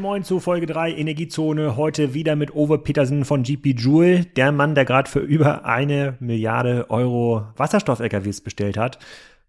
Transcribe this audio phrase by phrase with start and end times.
[0.00, 1.76] Moin Moin zu Folge 3 Energiezone.
[1.76, 6.16] Heute wieder mit Ove Petersen von GP Joule, der Mann, der gerade für über eine
[6.20, 8.98] Milliarde Euro Wasserstoff-LKWs bestellt hat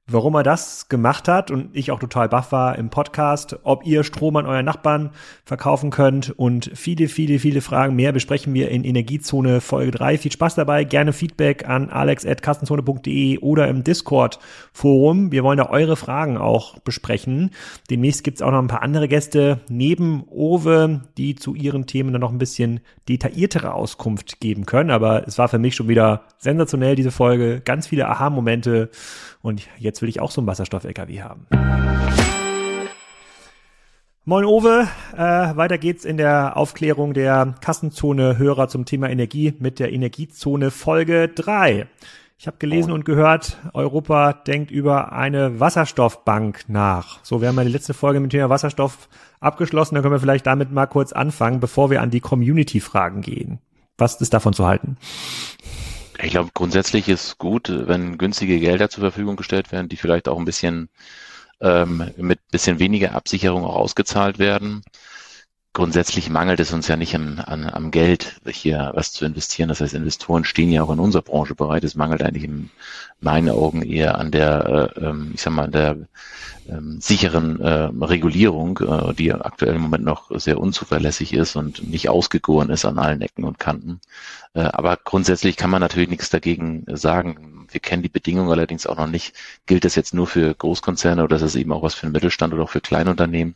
[0.07, 4.03] warum er das gemacht hat und ich auch total baff war im Podcast, ob ihr
[4.03, 5.11] Strom an euren Nachbarn
[5.45, 10.17] verkaufen könnt und viele, viele, viele Fragen mehr besprechen wir in Energiezone Folge 3.
[10.17, 14.39] Viel Spaß dabei, gerne Feedback an alex.kastenzone.de oder im Discord
[14.73, 15.31] Forum.
[15.31, 17.51] Wir wollen da eure Fragen auch besprechen.
[17.89, 22.21] Demnächst gibt's auch noch ein paar andere Gäste neben Owe, die zu ihren Themen dann
[22.21, 24.91] noch ein bisschen detailliertere Auskunft geben können.
[24.91, 27.61] Aber es war für mich schon wieder sensationell, diese Folge.
[27.63, 28.89] Ganz viele Aha-Momente
[29.41, 31.47] und jetzt will ich auch so einen Wasserstoff-LKW haben.
[34.23, 34.87] Moin Owe,
[35.17, 41.27] äh, weiter geht's in der Aufklärung der Kassenzone-Hörer zum Thema Energie mit der Energiezone Folge
[41.27, 41.87] 3.
[42.37, 47.19] Ich habe gelesen und gehört, Europa denkt über eine Wasserstoffbank nach.
[47.23, 50.19] So, wir haben ja die letzte Folge mit dem Thema Wasserstoff abgeschlossen, dann können wir
[50.19, 53.59] vielleicht damit mal kurz anfangen, bevor wir an die Community-Fragen gehen.
[53.97, 54.97] Was ist davon zu halten?
[56.19, 60.37] Ich glaube, grundsätzlich ist gut, wenn günstige Gelder zur Verfügung gestellt werden, die vielleicht auch
[60.37, 60.89] ein bisschen
[61.61, 64.83] ähm, mit bisschen weniger Absicherung auch ausgezahlt werden.
[65.73, 69.69] Grundsätzlich mangelt es uns ja nicht an, an, am Geld, hier was zu investieren.
[69.69, 71.85] Das heißt, Investoren stehen ja auch in unserer Branche bereit.
[71.85, 72.69] Es mangelt eigentlich in
[73.21, 75.97] meinen Augen eher an der, äh, ähm, ich sag mal, an der
[76.67, 82.09] ähm, sicheren äh, Regulierung, äh, die aktuell im Moment noch sehr unzuverlässig ist und nicht
[82.09, 84.01] ausgegoren ist an allen Ecken und Kanten.
[84.53, 87.67] Äh, aber grundsätzlich kann man natürlich nichts dagegen sagen.
[87.71, 89.35] Wir kennen die Bedingungen allerdings auch noch nicht.
[89.67, 92.53] Gilt das jetzt nur für Großkonzerne oder ist das eben auch was für den Mittelstand
[92.53, 93.55] oder auch für Kleinunternehmen?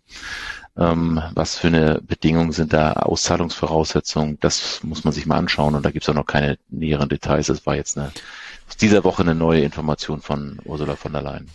[0.77, 4.37] Ähm, was für eine Bedingungen sind da Auszahlungsvoraussetzungen?
[4.41, 7.47] Das muss man sich mal anschauen und da gibt es auch noch keine näheren Details.
[7.47, 8.11] Das war jetzt eine,
[8.67, 11.49] aus dieser Woche eine neue Information von Ursula von der Leyen.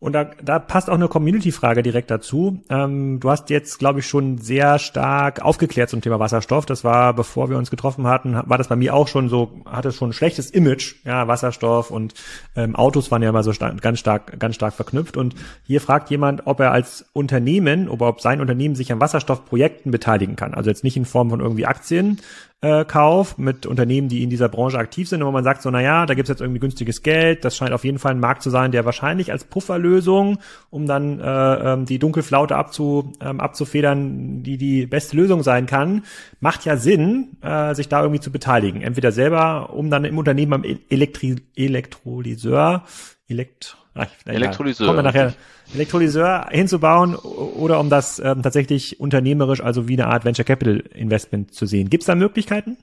[0.00, 2.64] Und da, da passt auch eine Community-Frage direkt dazu.
[2.70, 6.64] Ähm, du hast jetzt, glaube ich, schon sehr stark aufgeklärt zum Thema Wasserstoff.
[6.64, 9.92] Das war, bevor wir uns getroffen hatten, war das bei mir auch schon so, hatte
[9.92, 10.94] schon ein schlechtes Image.
[11.04, 12.14] Ja, Wasserstoff und
[12.56, 15.18] ähm, Autos waren ja immer so stark, ganz stark, ganz stark verknüpft.
[15.18, 15.34] Und
[15.66, 20.54] hier fragt jemand, ob er als Unternehmen, ob sein Unternehmen sich an Wasserstoffprojekten beteiligen kann.
[20.54, 22.20] Also jetzt nicht in Form von irgendwie Aktien,
[22.62, 25.80] äh, Kauf mit Unternehmen, die in dieser Branche aktiv sind, wo man sagt so, na
[25.80, 28.50] ja, da gibt's jetzt irgendwie günstiges Geld, das scheint auf jeden Fall ein Markt zu
[28.50, 30.38] sein, der wahrscheinlich als Pufferlösung,
[30.68, 36.04] um dann äh, ähm, die Dunkelflaute abzu, ähm, abzufedern, die die beste Lösung sein kann,
[36.40, 38.82] macht ja Sinn, äh, sich da irgendwie zu beteiligen.
[38.82, 42.84] Entweder selber, um dann im Unternehmen am Elektri Elektrolyseur,
[43.28, 43.76] Elekt
[44.24, 44.86] Elektrolyseur.
[44.86, 45.34] Kommen wir nachher.
[45.74, 51.54] Elektrolyseur hinzubauen oder um das ähm, tatsächlich unternehmerisch, also wie eine Art Venture Capital Investment
[51.54, 51.90] zu sehen.
[51.90, 52.76] Gibt es da Möglichkeiten?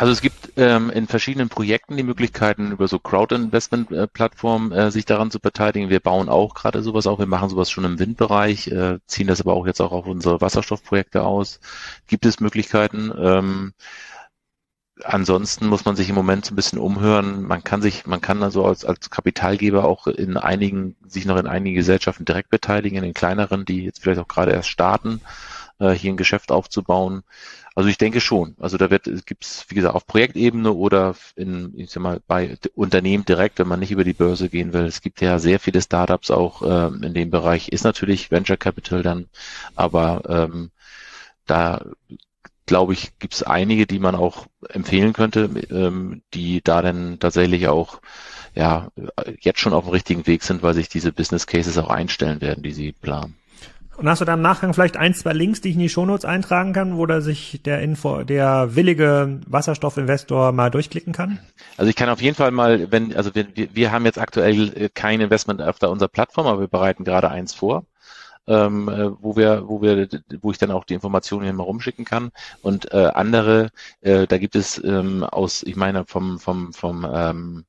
[0.00, 5.30] Also es gibt ähm, in verschiedenen Projekten die Möglichkeiten, über so Crowd-Investment-Plattformen äh, sich daran
[5.30, 5.90] zu beteiligen.
[5.90, 7.18] Wir bauen auch gerade sowas auf.
[7.18, 10.40] Wir machen sowas schon im Windbereich, äh, ziehen das aber auch jetzt auch auf unsere
[10.40, 11.60] Wasserstoffprojekte aus.
[12.06, 13.12] Gibt es Möglichkeiten?
[13.14, 13.72] Ähm,
[15.04, 17.42] ansonsten muss man sich im Moment so ein bisschen umhören.
[17.42, 21.46] Man kann sich, man kann also als, als Kapitalgeber auch in einigen, sich noch in
[21.46, 25.20] einigen Gesellschaften direkt beteiligen, in den kleineren, die jetzt vielleicht auch gerade erst starten,
[25.78, 27.22] äh, hier ein Geschäft aufzubauen.
[27.74, 28.56] Also ich denke schon.
[28.58, 32.58] Also da wird, gibt es, wie gesagt, auf Projektebene oder in, ich sag mal, bei
[32.74, 34.84] Unternehmen direkt, wenn man nicht über die Börse gehen will.
[34.84, 39.02] Es gibt ja sehr viele Startups auch äh, in dem Bereich, ist natürlich Venture Capital
[39.02, 39.28] dann,
[39.76, 40.70] aber ähm,
[41.46, 41.84] da
[42.70, 47.66] glaube ich, gibt es einige, die man auch empfehlen könnte, ähm, die da dann tatsächlich
[47.66, 48.00] auch
[48.54, 48.92] ja
[49.40, 52.62] jetzt schon auf dem richtigen Weg sind, weil sich diese Business Cases auch einstellen werden,
[52.62, 53.34] die sie planen.
[53.96, 56.24] Und hast du da im Nachgang vielleicht ein, zwei Links, die ich in die Shownotes
[56.24, 61.40] eintragen kann, wo da sich der Info, der willige Wasserstoffinvestor mal durchklicken kann?
[61.76, 65.20] Also ich kann auf jeden Fall mal, wenn, also wir, wir haben jetzt aktuell kein
[65.20, 67.84] Investment auf unserer Plattform, aber wir bereiten gerade eins vor
[68.50, 70.08] ähm, äh, wo wir, wo wir,
[70.42, 72.30] wo ich dann auch die Informationen hier mal rumschicken kann.
[72.62, 77.64] Und äh, andere, äh, da gibt es ähm, aus, ich meine vom vom vom ähm,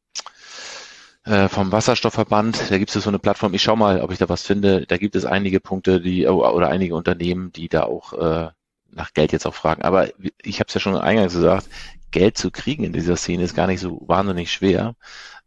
[1.23, 4.27] äh, vom Wasserstoffverband, da gibt es so eine Plattform, ich schau mal, ob ich da
[4.27, 8.49] was finde, da gibt es einige Punkte, die oder einige Unternehmen, die da auch äh,
[8.93, 9.81] nach Geld jetzt auch fragen.
[9.83, 10.09] Aber
[10.41, 11.67] ich habe es ja schon eingangs gesagt,
[12.11, 14.95] Geld zu kriegen in dieser Szene ist gar nicht so wahnsinnig schwer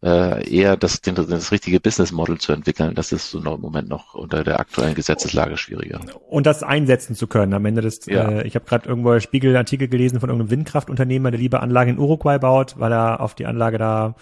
[0.05, 2.95] äh, eher das, das richtige Business Model zu entwickeln.
[2.95, 6.01] Das ist so im Moment noch unter der aktuellen Gesetzeslage schwieriger.
[6.29, 7.55] Und das einsetzen zu können.
[7.55, 8.29] Am Ende des, ja.
[8.29, 11.99] äh, ich habe gerade irgendwo einen Spiegelartikel gelesen von irgendeinem Windkraftunternehmer, der lieber Anlage in
[11.99, 14.15] Uruguay baut, weil er auf die Anlage da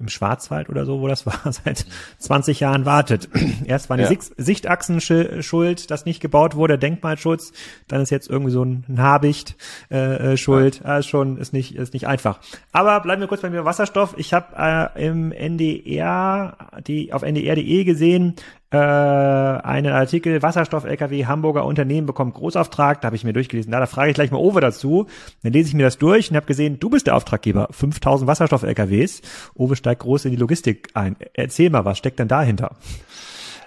[0.00, 1.86] im Schwarzwald oder so, wo das war, seit
[2.18, 3.28] 20 Jahren wartet.
[3.64, 4.18] Erst war eine ja.
[4.36, 7.52] Sichtachsen schuld, das nicht gebaut wurde, Denkmalschutz,
[7.88, 9.56] dann ist jetzt irgendwie so ein Habicht
[9.90, 10.80] äh, äh schuld.
[10.82, 10.98] Ja.
[10.98, 12.40] Äh, schon ist nicht ist nicht einfach.
[12.72, 14.14] Aber bleiben wir kurz bei mir Wasserstoff.
[14.16, 16.56] Ich habe äh, im NDR
[16.86, 18.34] die auf ndr.de gesehen,
[18.72, 23.86] äh, einen Artikel, Wasserstoff-LKW, Hamburger Unternehmen bekommt Großauftrag, da habe ich mir durchgelesen, da, da
[23.86, 25.06] frage ich gleich mal Owe dazu,
[25.42, 29.22] dann lese ich mir das durch und habe gesehen, du bist der Auftraggeber, 5000 Wasserstoff-LKWs,
[29.54, 31.16] Owe steigt groß in die Logistik ein.
[31.34, 32.76] Erzähl mal, was steckt denn dahinter?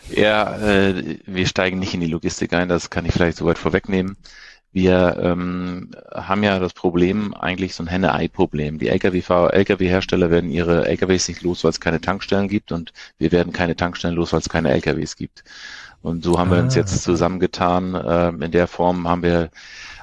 [0.09, 4.17] Ja, äh, wir steigen nicht in die Logistik ein, das kann ich vielleicht soweit vorwegnehmen.
[4.73, 8.79] Wir ähm, haben ja das Problem, eigentlich so ein Henne-Ei-Problem.
[8.79, 13.31] Die Lkw-Fahrer, Lkw-Hersteller werden ihre Lkws nicht los, weil es keine Tankstellen gibt und wir
[13.31, 15.43] werden keine Tankstellen los, weil es keine Lkws gibt.
[16.01, 16.55] Und so haben ah.
[16.55, 17.93] wir uns jetzt zusammengetan.
[17.93, 19.51] Äh, in der Form haben wir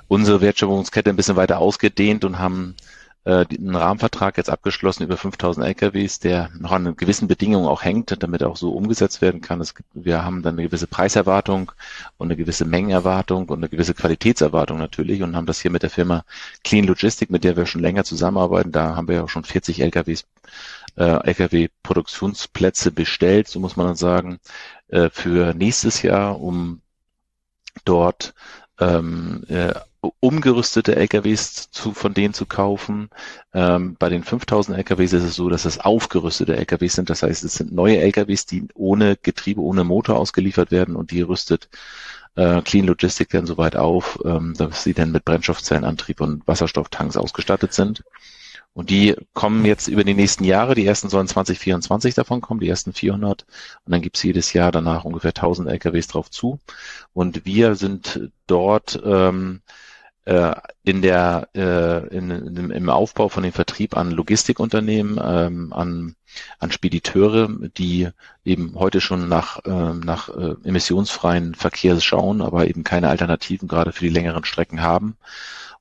[0.07, 2.77] unsere Wertschöpfungskette ein bisschen weiter ausgedehnt und haben
[3.25, 8.23] äh, einen Rahmenvertrag jetzt abgeschlossen über 5000 LKWs, der noch an gewissen Bedingungen auch hängt,
[8.23, 9.61] damit auch so umgesetzt werden kann.
[9.61, 11.73] Es, wir haben dann eine gewisse Preiserwartung
[12.17, 15.91] und eine gewisse Mengenerwartung und eine gewisse Qualitätserwartung natürlich und haben das hier mit der
[15.91, 16.25] Firma
[16.65, 18.73] Clean Logistic, mit der wir schon länger zusammenarbeiten.
[18.73, 20.25] Da haben wir ja auch schon 40 LKWs
[20.97, 24.41] äh, Lkw-Produktionsplätze bestellt, so muss man dann sagen,
[24.89, 26.81] äh, für nächstes Jahr, um
[27.85, 28.35] dort
[28.79, 29.75] ähm, äh,
[30.21, 33.11] umgerüstete LKWs zu, von denen zu kaufen.
[33.53, 37.11] Ähm, bei den 5000 LKWs ist es so, dass es aufgerüstete LKWs sind.
[37.11, 41.23] Das heißt, es sind neue LKWs, die ohne Getriebe, ohne Motor ausgeliefert werden und die
[41.23, 41.69] rüstet
[42.37, 47.75] äh, Clean Logistic dann soweit auf, ähm, dass sie dann mit Brennstoffzellenantrieb und Wasserstofftanks ausgestattet
[47.75, 48.03] sind.
[48.73, 50.77] Und die kommen jetzt über die nächsten Jahre.
[50.77, 53.45] Die ersten sollen 2024 davon kommen, die ersten 400.
[53.85, 56.61] Und dann gibt's jedes Jahr danach ungefähr 1000 LKWs drauf zu.
[57.13, 59.71] Und wir sind dort ähm, äh,
[60.25, 66.15] in der äh, in, in, im Aufbau von dem Vertrieb an Logistikunternehmen, ähm, an,
[66.59, 68.09] an Spediteure, die
[68.45, 73.93] eben heute schon nach, äh, nach äh, emissionsfreien Verkehr schauen, aber eben keine Alternativen gerade
[73.93, 75.17] für die längeren Strecken haben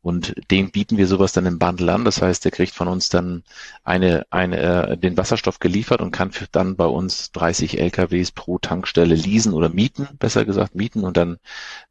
[0.02, 2.06] und dem bieten wir sowas dann im Bundle an.
[2.06, 3.44] Das heißt, der kriegt von uns dann
[3.84, 4.58] eine, eine,
[4.92, 9.70] äh, den Wasserstoff geliefert und kann dann bei uns 30 LKWs pro Tankstelle leasen oder
[9.70, 11.38] mieten, besser gesagt mieten und dann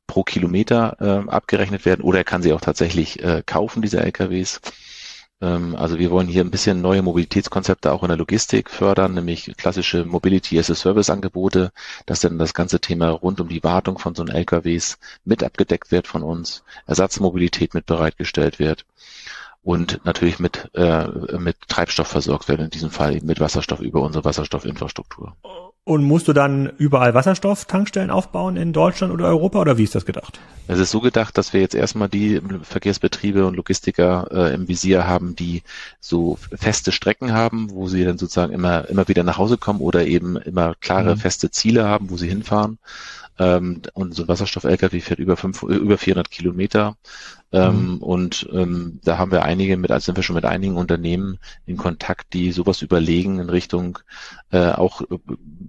[0.06, 2.02] pro Kilometer äh, abgerechnet werden.
[2.02, 4.60] Oder er kann sie auch tatsächlich äh, kaufen, diese LKWs.
[5.40, 9.54] Ähm, also wir wollen hier ein bisschen neue Mobilitätskonzepte auch in der Logistik fördern, nämlich
[9.56, 11.72] klassische Mobility as a Service Angebote,
[12.06, 15.90] dass dann das ganze Thema rund um die Wartung von so einen LKWs mit abgedeckt
[15.92, 18.84] wird von uns, Ersatzmobilität mit bereitgestellt wird
[19.62, 21.06] und natürlich mit, äh,
[21.38, 25.36] mit Treibstoff versorgt wird, in diesem Fall eben mit Wasserstoff über unsere Wasserstoffinfrastruktur.
[25.84, 30.04] Und musst du dann überall Wasserstofftankstellen aufbauen in Deutschland oder Europa oder wie ist das
[30.04, 30.38] gedacht?
[30.66, 35.06] Es ist so gedacht, dass wir jetzt erstmal die Verkehrsbetriebe und Logistiker äh, im Visier
[35.06, 35.62] haben, die
[35.98, 40.06] so feste Strecken haben, wo sie dann sozusagen immer, immer wieder nach Hause kommen oder
[40.06, 41.20] eben immer klare, mhm.
[41.20, 42.78] feste Ziele haben, wo sie hinfahren.
[43.38, 46.96] Ähm, und so ein Wasserstoff-LKW fährt über, fünf, über 400 Kilometer
[47.50, 47.98] ähm, mhm.
[47.98, 51.78] Und ähm, da haben wir einige mit, also sind wir schon mit einigen Unternehmen in
[51.78, 53.98] Kontakt, die sowas überlegen in Richtung
[54.50, 55.18] äh, auch äh,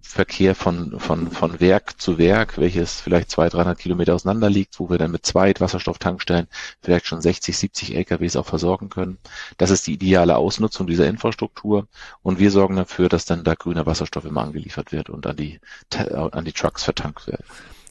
[0.01, 4.89] Verkehr von, von, von Werk zu Werk, welches vielleicht 200, 300 Kilometer auseinander liegt, wo
[4.89, 6.47] wir dann mit zwei Wasserstofftankstellen
[6.81, 9.17] vielleicht schon 60, 70 LKWs auch versorgen können.
[9.57, 11.87] Das ist die ideale Ausnutzung dieser Infrastruktur
[12.23, 15.59] und wir sorgen dafür, dass dann da grüner Wasserstoff immer angeliefert wird und an die,
[16.09, 17.43] an die Trucks vertankt wird.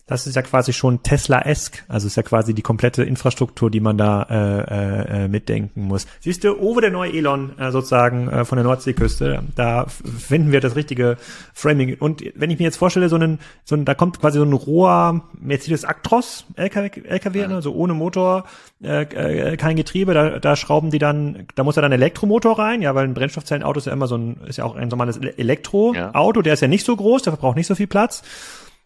[0.08, 1.84] Das ist ja quasi schon Tesla-esk.
[1.87, 6.06] Also ist ja quasi die komplette Infrastruktur, die man da äh, äh, mitdenken muss.
[6.20, 10.60] Siehst du, Owe, der neue Elon äh, sozusagen äh, von der Nordseeküste, da finden wir
[10.60, 11.19] das richtige
[11.52, 11.96] Framing.
[11.99, 14.52] Und wenn ich mir jetzt vorstelle, so einen, so ein, da kommt quasi so ein
[14.54, 17.49] roher Mercedes Actros LKW, LKW ja.
[17.49, 18.44] also ohne Motor,
[18.82, 22.80] äh, äh, kein Getriebe, da, da schrauben die dann, da muss ja dann Elektromotor rein,
[22.80, 26.40] ja, weil ein Brennstoffzellenauto ist ja immer so ein, ist ja auch ein normales Elektroauto,
[26.40, 26.42] ja.
[26.42, 28.23] der ist ja nicht so groß, der verbraucht nicht so viel Platz.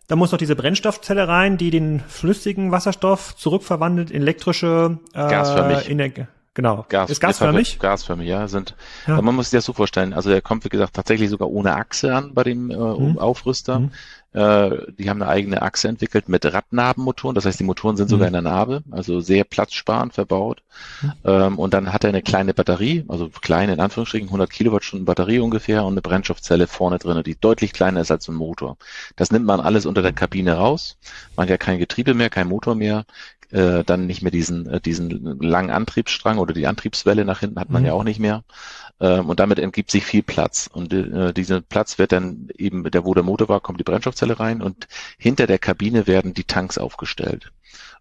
[0.08, 5.86] Da muss noch diese Brennstoffzelle rein, die den flüssigen Wasserstoff zurückverwandelt in elektrische äh, gasförmig.
[5.86, 6.84] Der, genau.
[6.88, 7.78] Gas, ist gasförmig?
[7.78, 8.48] Gasförmig, ja.
[8.48, 8.74] Sind,
[9.06, 9.20] ja.
[9.20, 10.12] Man muss sich das so vorstellen.
[10.12, 13.18] Also der kommt, wie gesagt, tatsächlich sogar ohne Achse an bei dem äh, mhm.
[13.18, 13.80] Aufrüster.
[13.80, 13.90] Mhm.
[14.32, 17.34] Äh, die haben eine eigene Achse entwickelt mit Radnabenmotoren.
[17.34, 18.34] Das heißt, die Motoren sind sogar mhm.
[18.36, 20.62] in der Narbe, also sehr platzsparend verbaut.
[21.02, 21.12] Mhm.
[21.24, 25.40] Ähm, und dann hat er eine kleine Batterie, also kleine in Anführungsstrichen, 100 Kilowattstunden Batterie
[25.40, 28.76] ungefähr und eine Brennstoffzelle vorne drin, die deutlich kleiner ist als ein Motor.
[29.16, 30.96] Das nimmt man alles unter der Kabine raus.
[31.36, 33.04] Man hat ja kein Getriebe mehr, kein Motor mehr,
[33.52, 37.70] äh, dann nicht mehr diesen, äh, diesen langen Antriebsstrang oder die Antriebswelle nach hinten hat
[37.70, 37.86] man mhm.
[37.86, 38.44] ja auch nicht mehr.
[39.00, 40.68] Ähm, und damit entgibt sich viel Platz.
[40.72, 44.40] Und äh, dieser Platz wird dann eben, der wo der Motor war, kommt die Brennstoffzelle
[44.40, 47.52] rein und hinter der Kabine werden die Tanks aufgestellt.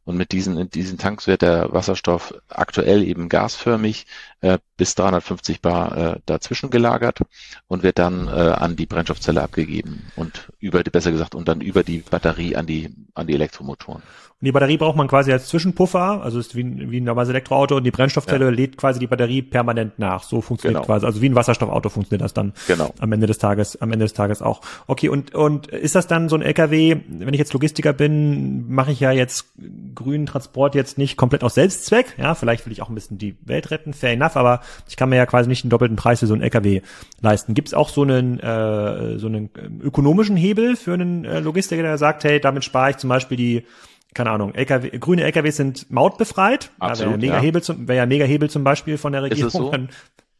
[0.03, 4.07] Und mit diesen, in diesen Tanks wird der Wasserstoff aktuell eben gasförmig
[4.41, 7.19] äh, bis 350 Bar äh, dazwischen gelagert
[7.67, 10.11] und wird dann äh, an die Brennstoffzelle abgegeben.
[10.15, 14.01] Und über, besser gesagt, und dann über die Batterie an die, an die Elektromotoren.
[14.41, 17.75] Und die Batterie braucht man quasi als Zwischenpuffer, also ist wie, wie ein normales Elektroauto
[17.75, 18.49] und die Brennstoffzelle ja.
[18.49, 20.23] lädt quasi die Batterie permanent nach.
[20.23, 20.87] So funktioniert genau.
[20.87, 22.91] quasi, also wie ein Wasserstoffauto funktioniert das dann genau.
[22.97, 24.61] am Ende des Tages, am Ende des Tages auch.
[24.87, 28.91] Okay, und, und ist das dann so ein LKW, wenn ich jetzt Logistiker bin, mache
[28.91, 29.53] ich ja jetzt
[29.93, 33.37] grünen Transport jetzt nicht komplett aus Selbstzweck, ja, vielleicht will ich auch ein bisschen die
[33.45, 36.27] Welt retten, fair enough, aber ich kann mir ja quasi nicht den doppelten Preis für
[36.27, 36.81] so ein LKW
[37.21, 37.53] leisten.
[37.53, 39.49] Gibt es auch so einen, äh, so einen
[39.81, 43.65] ökonomischen Hebel für einen äh, Logistiker, der sagt, hey, damit spare ich zum Beispiel die
[44.13, 46.71] keine Ahnung, LKW, grüne LKWs sind mautbefreit.
[46.79, 49.23] Absolut, ja, wäre ja mega Hebel zum, wäre ja mega Hebel zum Beispiel von der
[49.23, 49.47] Regierung.
[49.47, 49.71] Ist, so?
[49.71, 49.89] Dann,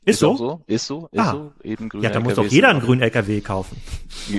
[0.03, 0.35] ist, ist so?
[0.35, 0.61] so?
[0.65, 1.31] Ist so, ist ah.
[1.31, 1.51] so.
[1.63, 3.77] Eben grüne ja, da muss doch jeder einen grünen LKW kaufen.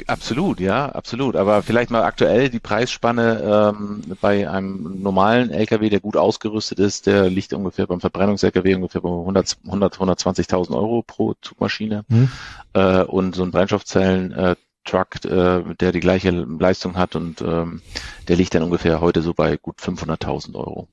[0.08, 1.36] Absolut, ja, absolut.
[1.36, 7.06] Aber vielleicht mal aktuell die Preisspanne ähm, bei einem normalen LKW, der gut ausgerüstet ist,
[7.06, 12.04] der liegt ungefähr beim Verbrennungs-LKW ungefähr bei 100, 100 120.000 Euro pro Zugmaschine.
[12.08, 12.28] Hm.
[12.72, 17.82] Äh, und so ein Brennstoffzellen äh, Truck, äh, der die gleiche Leistung hat und ähm,
[18.26, 20.88] der liegt dann ungefähr heute so bei gut 500.000 Euro.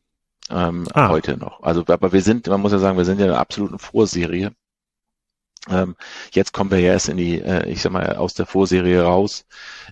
[0.49, 1.09] Ähm, ah.
[1.09, 1.61] Heute noch.
[1.61, 4.51] Also, aber wir sind, man muss ja sagen, wir sind ja in einer absoluten Vorserie.
[5.67, 5.95] Ähm,
[6.31, 9.45] jetzt kommen wir ja erst in die, äh, ich sag mal, aus der Vorserie raus,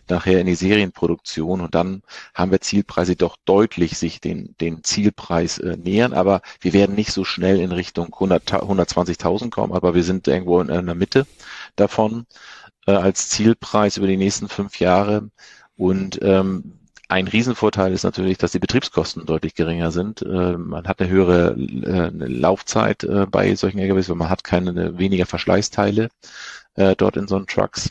[0.08, 4.84] nachher in die Serienproduktion und dann haben wir Zielpreise, die doch deutlich sich den, den
[4.84, 9.94] Zielpreis äh, nähern, aber wir werden nicht so schnell in Richtung 100, 120.000 kommen, aber
[9.94, 11.28] wir sind irgendwo in, in der Mitte
[11.76, 12.26] davon
[12.88, 15.30] äh, als Zielpreis über die nächsten fünf Jahre.
[15.76, 16.77] Und ähm,
[17.10, 20.22] ein Riesenvorteil ist natürlich, dass die Betriebskosten deutlich geringer sind.
[20.22, 24.98] Äh, man hat eine höhere äh, Laufzeit äh, bei solchen LKWs, weil man hat keine
[24.98, 26.10] weniger Verschleißteile
[26.98, 27.90] dort in so einen Trucks.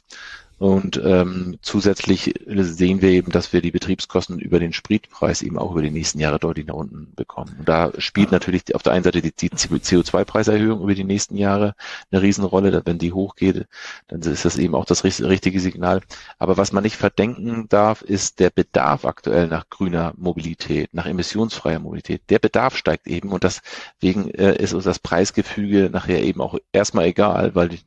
[0.58, 5.72] Und ähm, zusätzlich sehen wir eben, dass wir die Betriebskosten über den Spritpreis eben auch
[5.72, 7.56] über die nächsten Jahre deutlich nach unten bekommen.
[7.58, 11.74] Und da spielt natürlich auf der einen Seite die, die CO2-Preiserhöhung über die nächsten Jahre
[12.10, 12.82] eine Riesenrolle.
[12.86, 13.66] Wenn die hochgeht,
[14.08, 16.00] dann ist das eben auch das richtige Signal.
[16.38, 21.80] Aber was man nicht verdenken darf, ist der Bedarf aktuell nach grüner Mobilität, nach emissionsfreier
[21.80, 22.22] Mobilität.
[22.30, 27.06] Der Bedarf steigt eben und deswegen äh, ist uns das Preisgefüge nachher eben auch erstmal
[27.06, 27.80] egal, weil die,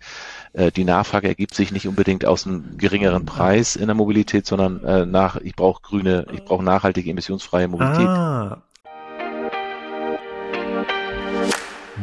[0.54, 2.46] äh, die Nachfrage ergibt sich nicht unbedingt aus
[2.78, 7.68] geringeren Preis in der Mobilität, sondern äh, nach, ich brauche grüne, ich brauche nachhaltige, emissionsfreie
[7.68, 8.08] Mobilität.
[8.08, 8.64] Ah.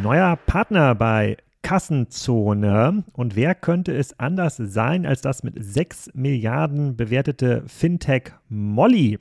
[0.03, 3.03] Neuer Partner bei Kassenzone.
[3.13, 9.19] Und wer könnte es anders sein als das mit 6 Milliarden bewertete Fintech Molly?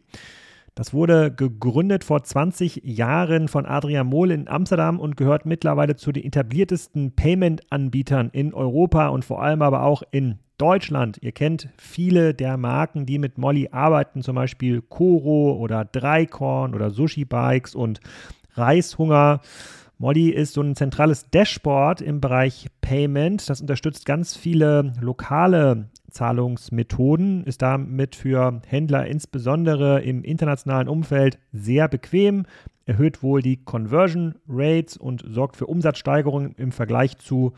[0.76, 6.12] Das wurde gegründet vor 20 Jahren von Adrian Mohl in Amsterdam und gehört mittlerweile zu
[6.12, 11.18] den etabliertesten Payment-Anbietern in Europa und vor allem aber auch in Deutschland.
[11.22, 16.92] Ihr kennt viele der Marken, die mit Molly arbeiten, zum Beispiel Koro oder Dreikorn oder
[16.92, 18.00] Sushi Bikes und
[18.54, 19.42] Reishunger.
[19.98, 23.50] Molly ist so ein zentrales Dashboard im Bereich Payment.
[23.50, 31.88] Das unterstützt ganz viele lokale Zahlungsmethoden, ist damit für Händler insbesondere im internationalen Umfeld sehr
[31.88, 32.46] bequem,
[32.86, 37.54] erhöht wohl die Conversion Rates und sorgt für Umsatzsteigerungen im Vergleich zu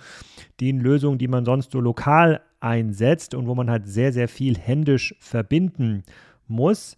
[0.60, 4.58] den Lösungen, die man sonst so lokal einsetzt und wo man halt sehr, sehr viel
[4.58, 6.04] händisch verbinden
[6.48, 6.98] muss.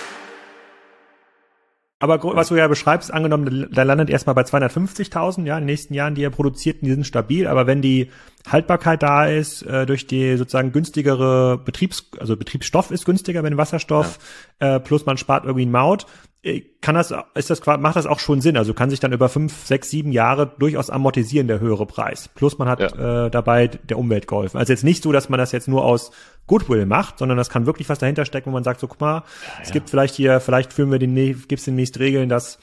[2.01, 5.93] Aber was du ja beschreibst, angenommen, da landet erstmal bei 250.000, ja, in den nächsten
[5.93, 8.09] Jahren, die er produziert, die sind stabil, aber wenn die
[8.49, 14.17] Haltbarkeit da ist, äh, durch die sozusagen günstigere Betriebs, also Betriebsstoff ist günstiger, wenn Wasserstoff,
[14.59, 14.77] ja.
[14.77, 16.07] äh, plus man spart irgendwie ein Maut,
[16.81, 18.57] kann das, ist das, macht das auch schon Sinn?
[18.57, 22.29] Also kann sich dann über fünf, sechs, sieben Jahre durchaus amortisieren, der höhere Preis.
[22.33, 23.25] Plus man hat ja.
[23.25, 24.57] äh, dabei der Umwelt geholfen.
[24.57, 26.11] Also jetzt nicht so, dass man das jetzt nur aus
[26.47, 29.17] Goodwill macht, sondern das kann wirklich was dahinter stecken, wo man sagt, so guck mal,
[29.17, 29.23] ja,
[29.61, 29.73] es ja.
[29.73, 31.13] gibt vielleicht hier, vielleicht führen wir den,
[31.47, 32.57] gibt's demnächst Regeln, dass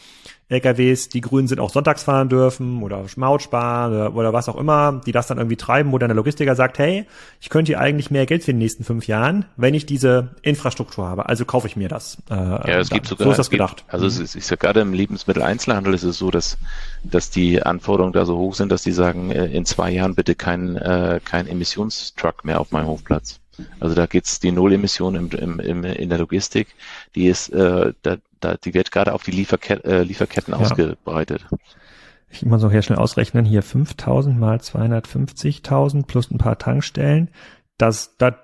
[0.49, 4.57] LKWs, die grün sind, auch sonntags fahren dürfen oder Maut sparen oder, oder was auch
[4.57, 7.07] immer, die das dann irgendwie treiben, wo dann der Logistiker sagt, hey,
[7.41, 11.07] ich könnte hier eigentlich mehr Geld für die nächsten fünf Jahren, wenn ich diese Infrastruktur
[11.07, 11.29] habe.
[11.29, 12.19] Also kaufe ich mir das.
[12.31, 13.85] Äh, ja, es gibt sogar, so ist das gedacht.
[13.89, 16.57] also es ist, ich sag gerade im Lebensmitteleinzelhandel ist es so, dass,
[17.05, 20.35] dass die Anforderungen da so hoch sind, dass die sagen, äh, in zwei Jahren bitte
[20.35, 23.41] kein, äh, kein Emissionstruck mehr auf meinem Hofplatz.
[23.81, 26.69] Also da geht's die Nullemission im, im, im, in der Logistik,
[27.15, 30.61] die ist, äh, da, da, die wird gerade auf die Lieferket äh, Lieferketten ja.
[30.61, 31.47] ausgebreitet.
[32.31, 37.31] Ich muss auch hier schnell ausrechnen, hier 5000 mal 250.000 plus ein paar Tankstellen.
[37.79, 38.37] Das, da,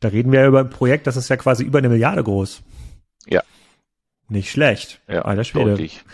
[0.00, 2.62] da reden wir ja über ein Projekt, das ist ja quasi über eine Milliarde groß.
[3.26, 3.42] Ja.
[4.28, 5.00] Nicht schlecht.
[5.08, 5.70] Ja, Alter Schwede.
[5.70, 6.04] Deutlich.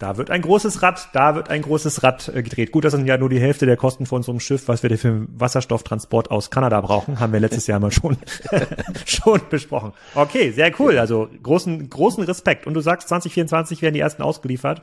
[0.00, 2.72] Da wird ein großes Rad, da wird ein großes Rad äh, gedreht.
[2.72, 5.26] Gut, das sind ja nur die Hälfte der Kosten von unserem Schiff, was wir für
[5.28, 8.16] Wasserstofftransport aus Kanada brauchen, haben wir letztes Jahr mal schon,
[9.04, 9.92] schon besprochen.
[10.14, 10.98] Okay, sehr cool.
[10.98, 12.66] Also großen, großen Respekt.
[12.66, 14.80] Und du sagst, 2024 werden die ersten ausgeliefert.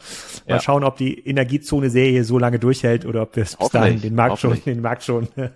[0.47, 0.62] Mal ja.
[0.62, 4.62] schauen, ob die Energiezone-Serie so lange durchhält oder ob wir bis dahin den Markt schon,
[4.63, 5.47] den Markt schon äh,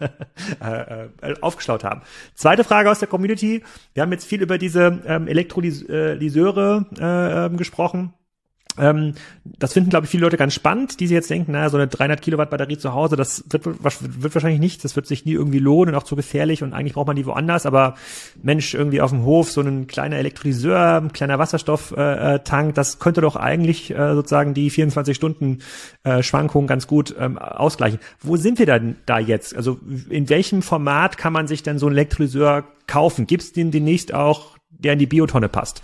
[0.59, 2.01] äh, aufgeschlaut haben.
[2.33, 3.61] Zweite Frage aus der Community.
[3.93, 8.15] Wir haben jetzt viel über diese ähm, Elektrolyseure äh, ähm, gesprochen.
[8.81, 11.77] Ähm, das finden, glaube ich, viele Leute ganz spannend, die sich jetzt denken, naja, so
[11.77, 15.33] eine 300 Kilowatt Batterie zu Hause, das wird, wird wahrscheinlich nicht, das wird sich nie
[15.33, 17.95] irgendwie lohnen und auch zu gefährlich und eigentlich braucht man die woanders, aber
[18.41, 23.00] Mensch, irgendwie auf dem Hof so ein kleiner Elektrolyseur, ein kleiner Wasserstofftank, äh, äh das
[23.00, 25.59] könnte doch eigentlich äh, sozusagen die 24 Stunden
[26.03, 28.00] äh, Schwankungen ganz gut ähm, ausgleichen.
[28.19, 29.55] Wo sind wir denn da jetzt?
[29.55, 33.27] Also in welchem Format kann man sich denn so ein Elektrolyseur kaufen?
[33.27, 35.81] Gibt es den demnächst auch, der in die Biotonne passt?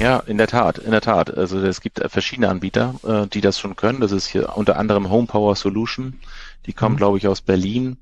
[0.00, 1.36] Ja, in der Tat, in der Tat.
[1.36, 4.00] Also es gibt verschiedene Anbieter, äh, die das schon können.
[4.00, 6.18] Das ist hier unter anderem Home Power Solution.
[6.64, 6.98] Die kommen, mhm.
[6.98, 7.98] glaube ich, aus Berlin.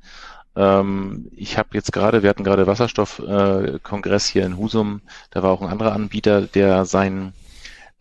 [0.55, 5.01] Ähm, ich habe jetzt gerade, wir hatten gerade Wasserstoffkongress äh, hier in Husum.
[5.33, 7.33] Da war auch ein anderer Anbieter, der sein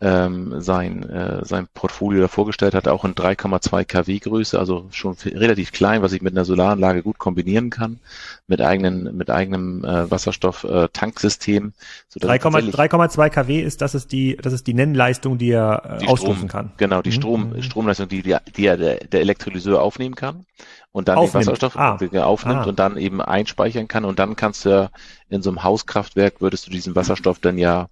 [0.00, 5.16] ähm, sein, äh, sein Portfolio da vorgestellt hat, auch in 3,2 kW Größe, also schon
[5.24, 7.98] relativ klein, was ich mit einer Solaranlage gut kombinieren kann,
[8.46, 11.72] mit eigenen, mit eigenem äh, Wasserstoff-Tanksystem.
[12.14, 16.06] Äh, 3,2 kW ist, das ist die, das ist die Nennleistung, die er äh, die
[16.06, 16.70] ausrufen kann.
[16.76, 17.14] Genau, die mhm.
[17.14, 17.62] Strom, mhm.
[17.62, 20.46] Stromleistung, die, die, die der, der Elektrolyseur aufnehmen kann
[20.92, 21.46] und dann aufnimmt.
[21.46, 21.98] den Wasserstoff ah.
[22.22, 22.64] aufnimmt ah.
[22.64, 24.90] und dann eben einspeichern kann und dann kannst du ja
[25.28, 27.88] in so einem Hauskraftwerk würdest du diesen Wasserstoff dann ja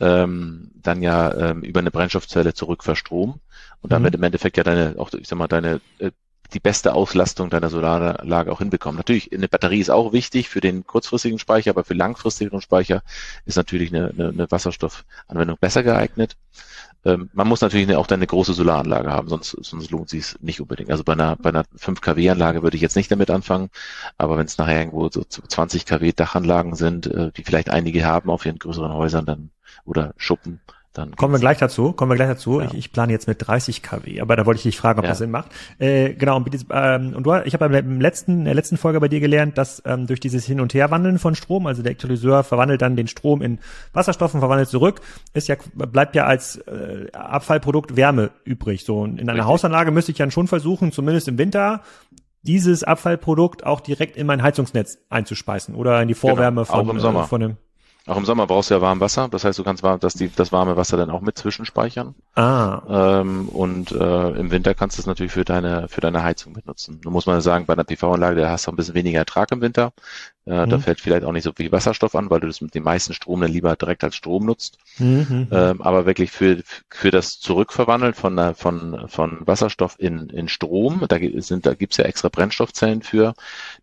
[0.00, 3.40] ähm, dann ja ähm, über eine Brennstoffzelle zurück verstromen
[3.80, 4.18] und damit mhm.
[4.18, 6.10] im Endeffekt ja deine, auch ich sag mal, deine äh,
[6.54, 8.96] die beste Auslastung deiner Solaranlage auch hinbekommen.
[8.96, 13.02] Natürlich, eine Batterie ist auch wichtig für den kurzfristigen Speicher, aber für langfristigen Speicher
[13.44, 16.36] ist natürlich eine, eine, eine Wasserstoffanwendung besser geeignet.
[17.04, 20.40] Ähm, man muss natürlich auch dann eine große Solaranlage haben, sonst, sonst lohnt sich es
[20.40, 20.90] nicht unbedingt.
[20.90, 23.70] Also bei einer, bei einer 5 kW Anlage würde ich jetzt nicht damit anfangen,
[24.16, 28.30] aber wenn es nachher irgendwo so 20 kW Dachanlagen sind, äh, die vielleicht einige haben
[28.30, 29.50] auf ihren größeren Häusern, dann
[29.84, 30.60] oder Schuppen.
[30.94, 32.60] Dann kommen wir gleich dazu, kommen wir gleich dazu.
[32.60, 32.66] Ja.
[32.66, 35.10] Ich, ich plane jetzt mit 30 kW, aber da wollte ich dich fragen, ob ja.
[35.10, 35.50] das Sinn macht.
[35.78, 39.08] Äh, genau, und, ähm, und du, ich habe im letzten, in der letzten Folge bei
[39.08, 42.82] dir gelernt, dass ähm, durch dieses Hin- und Herwandeln von Strom, also der Elektrolyseur verwandelt
[42.82, 43.58] dann den Strom in
[43.92, 45.00] Wasserstoff und verwandelt zurück,
[45.34, 48.84] ist ja, bleibt ja als äh, Abfallprodukt Wärme übrig.
[48.84, 49.46] So in einer Richtig.
[49.46, 51.82] Hausanlage müsste ich dann schon versuchen, zumindest im Winter,
[52.42, 57.16] dieses Abfallprodukt auch direkt in mein Heizungsnetz einzuspeisen oder in die genau, Vorwärme genau, von,
[57.16, 57.56] äh, von dem
[58.08, 60.50] auch im Sommer brauchst du ja warm Wasser, das heißt, du kannst das, die, das
[60.50, 62.14] warme Wasser dann auch mit zwischenspeichern.
[62.34, 63.20] Ah.
[63.20, 67.00] Ähm, und äh, im Winter kannst du es natürlich für deine für deine Heizung benutzen.
[67.04, 69.60] Nun muss man sagen, bei einer PV-Anlage, da hast du ein bisschen weniger Ertrag im
[69.60, 69.92] Winter.
[70.48, 70.70] Äh, mhm.
[70.70, 73.12] Da fällt vielleicht auch nicht so viel Wasserstoff an, weil du das mit dem meisten
[73.12, 74.78] Strom dann lieber direkt als Strom nutzt.
[74.98, 75.48] Mhm.
[75.50, 81.18] Ähm, aber wirklich für, für das Zurückverwandeln von, von, von Wasserstoff in, in Strom, da,
[81.36, 83.34] sind, da gibt's ja extra Brennstoffzellen für,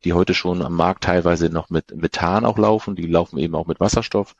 [0.04, 3.68] die heute schon am Markt teilweise noch mit Methan auch laufen, die laufen eben auch
[3.68, 4.36] mit Wasserstoff.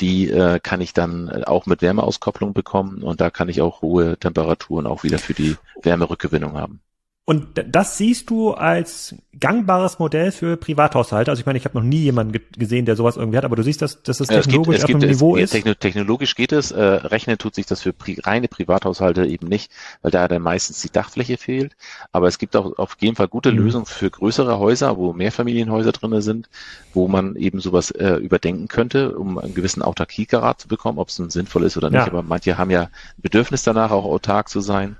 [0.00, 4.18] Die äh, kann ich dann auch mit Wärmeauskopplung bekommen und da kann ich auch hohe
[4.18, 6.80] Temperaturen auch wieder für die Wärmerückgewinnung haben.
[7.24, 11.30] Und das siehst du als gangbares Modell für Privathaushalte.
[11.30, 13.62] Also ich meine, ich habe noch nie jemanden gesehen, der sowas irgendwie hat, aber du
[13.62, 15.80] siehst, dass, dass das technologisch es gibt, es gibt, auf einem Niveau ist.
[15.80, 16.72] Technologisch geht es.
[16.72, 19.70] Äh, rechnen tut sich das für pri reine Privathaushalte eben nicht,
[20.02, 21.76] weil da dann meistens die Dachfläche fehlt.
[22.10, 23.58] Aber es gibt auch auf jeden Fall gute mhm.
[23.58, 26.48] Lösungen für größere Häuser, wo Mehrfamilienhäuser drinne sind,
[26.92, 31.20] wo man eben sowas äh, überdenken könnte, um einen gewissen Autarkiegrad zu bekommen, ob es
[31.20, 32.00] nun sinnvoll ist oder nicht.
[32.00, 32.06] Ja.
[32.08, 34.96] Aber manche haben ja Bedürfnis danach, auch autark zu sein.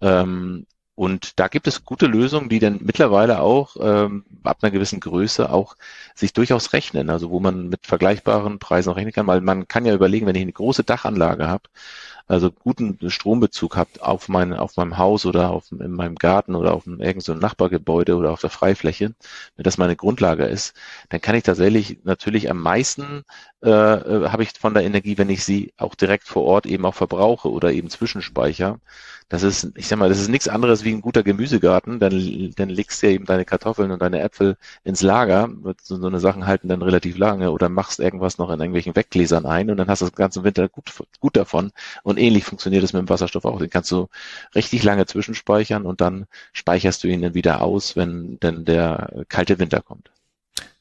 [0.00, 0.64] Ähm,
[0.98, 5.48] und da gibt es gute Lösungen, die dann mittlerweile auch ähm, ab einer gewissen Größe
[5.48, 5.76] auch
[6.16, 9.94] sich durchaus rechnen, also wo man mit vergleichbaren Preisen rechnen kann, weil man kann ja
[9.94, 11.68] überlegen, wenn ich eine große Dachanlage habe,
[12.26, 16.74] also guten Strombezug habt auf mein, auf meinem Haus oder auf, in meinem Garten oder
[16.74, 19.14] auf irgendeinem so Nachbargebäude oder auf der Freifläche,
[19.54, 20.74] wenn das meine Grundlage ist,
[21.10, 23.22] dann kann ich tatsächlich natürlich am meisten
[23.62, 26.84] äh, äh habe ich von der Energie, wenn ich sie auch direkt vor Ort eben
[26.84, 28.80] auch verbrauche oder eben zwischenspeicher.
[29.30, 31.98] Das ist, ich sag mal, das ist nichts anderes wie ein guter Gemüsegarten.
[32.00, 35.50] Dann, dann legst du ja eben deine Kartoffeln und deine Äpfel ins Lager.
[35.82, 39.44] So, so eine Sachen halten dann relativ lange oder machst irgendwas noch in irgendwelchen Weggläsern
[39.44, 41.72] ein und dann hast du das ganze Winter gut, gut davon.
[42.02, 43.58] Und ähnlich funktioniert es mit dem Wasserstoff auch.
[43.58, 44.08] Den kannst du
[44.54, 49.58] richtig lange zwischenspeichern und dann speicherst du ihn dann wieder aus, wenn denn der kalte
[49.58, 50.10] Winter kommt.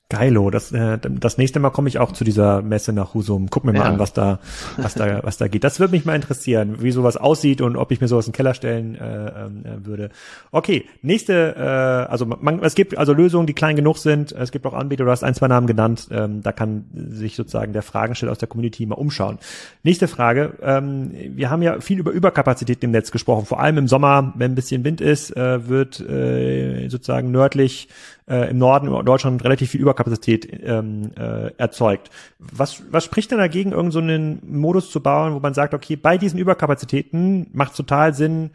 [0.10, 3.50] Geilo, das, äh, das nächste Mal komme ich auch zu dieser Messe nach Husum.
[3.50, 3.86] Guck mir mal ja.
[3.86, 4.40] an, was da,
[4.78, 5.66] was da, was da geht.
[5.66, 8.38] Das würde mich mal interessieren, wie sowas aussieht und ob ich mir sowas in den
[8.38, 9.50] Keller stellen äh, äh,
[9.86, 10.10] würde.
[10.52, 14.32] Okay, nächste, äh, also man, es gibt also Lösungen, die klein genug sind.
[14.32, 16.08] Es gibt auch Anbieter, du hast ein, zwei Namen genannt.
[16.10, 19.40] Ähm, da kann sich sozusagen der Fragensteller aus der Community mal umschauen.
[19.84, 20.54] Nächste Frage.
[20.62, 23.46] Ähm, wir haben ja viel über Überkapazität im Netz gesprochen.
[23.46, 27.90] Vor allem im Sommer, wenn ein bisschen Wind ist, äh, wird äh, sozusagen nördlich
[28.28, 32.10] äh, im Norden Deutschland relativ viel Überkapazität ähm, äh, erzeugt.
[32.40, 35.96] Was, was spricht denn dagegen, irgendeinen so einen Modus zu bauen, wo man sagt, okay,
[35.96, 38.52] bei diesen Überkapazitäten macht es total Sinn,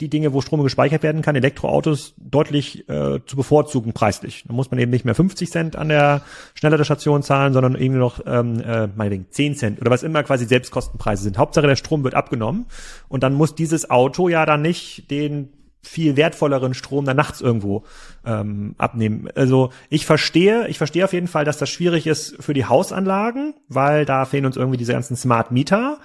[0.00, 4.44] die Dinge, wo Strom gespeichert werden kann, Elektroautos deutlich äh, zu bevorzugen preislich.
[4.46, 6.22] Da muss man eben nicht mehr 50 Cent an der
[6.54, 11.22] Schnellladestation zahlen, sondern irgendwie noch ähm, äh, meinetwegen 10 Cent oder was immer quasi Selbstkostenpreise
[11.22, 11.38] sind.
[11.38, 12.66] Hauptsache der Strom wird abgenommen
[13.08, 15.48] und dann muss dieses Auto ja dann nicht den
[15.86, 17.84] viel wertvolleren Strom dann nachts irgendwo
[18.24, 19.28] ähm, abnehmen.
[19.34, 23.54] Also ich verstehe, ich verstehe auf jeden Fall, dass das schwierig ist für die Hausanlagen,
[23.68, 25.98] weil da fehlen uns irgendwie diese ganzen Smart Meter.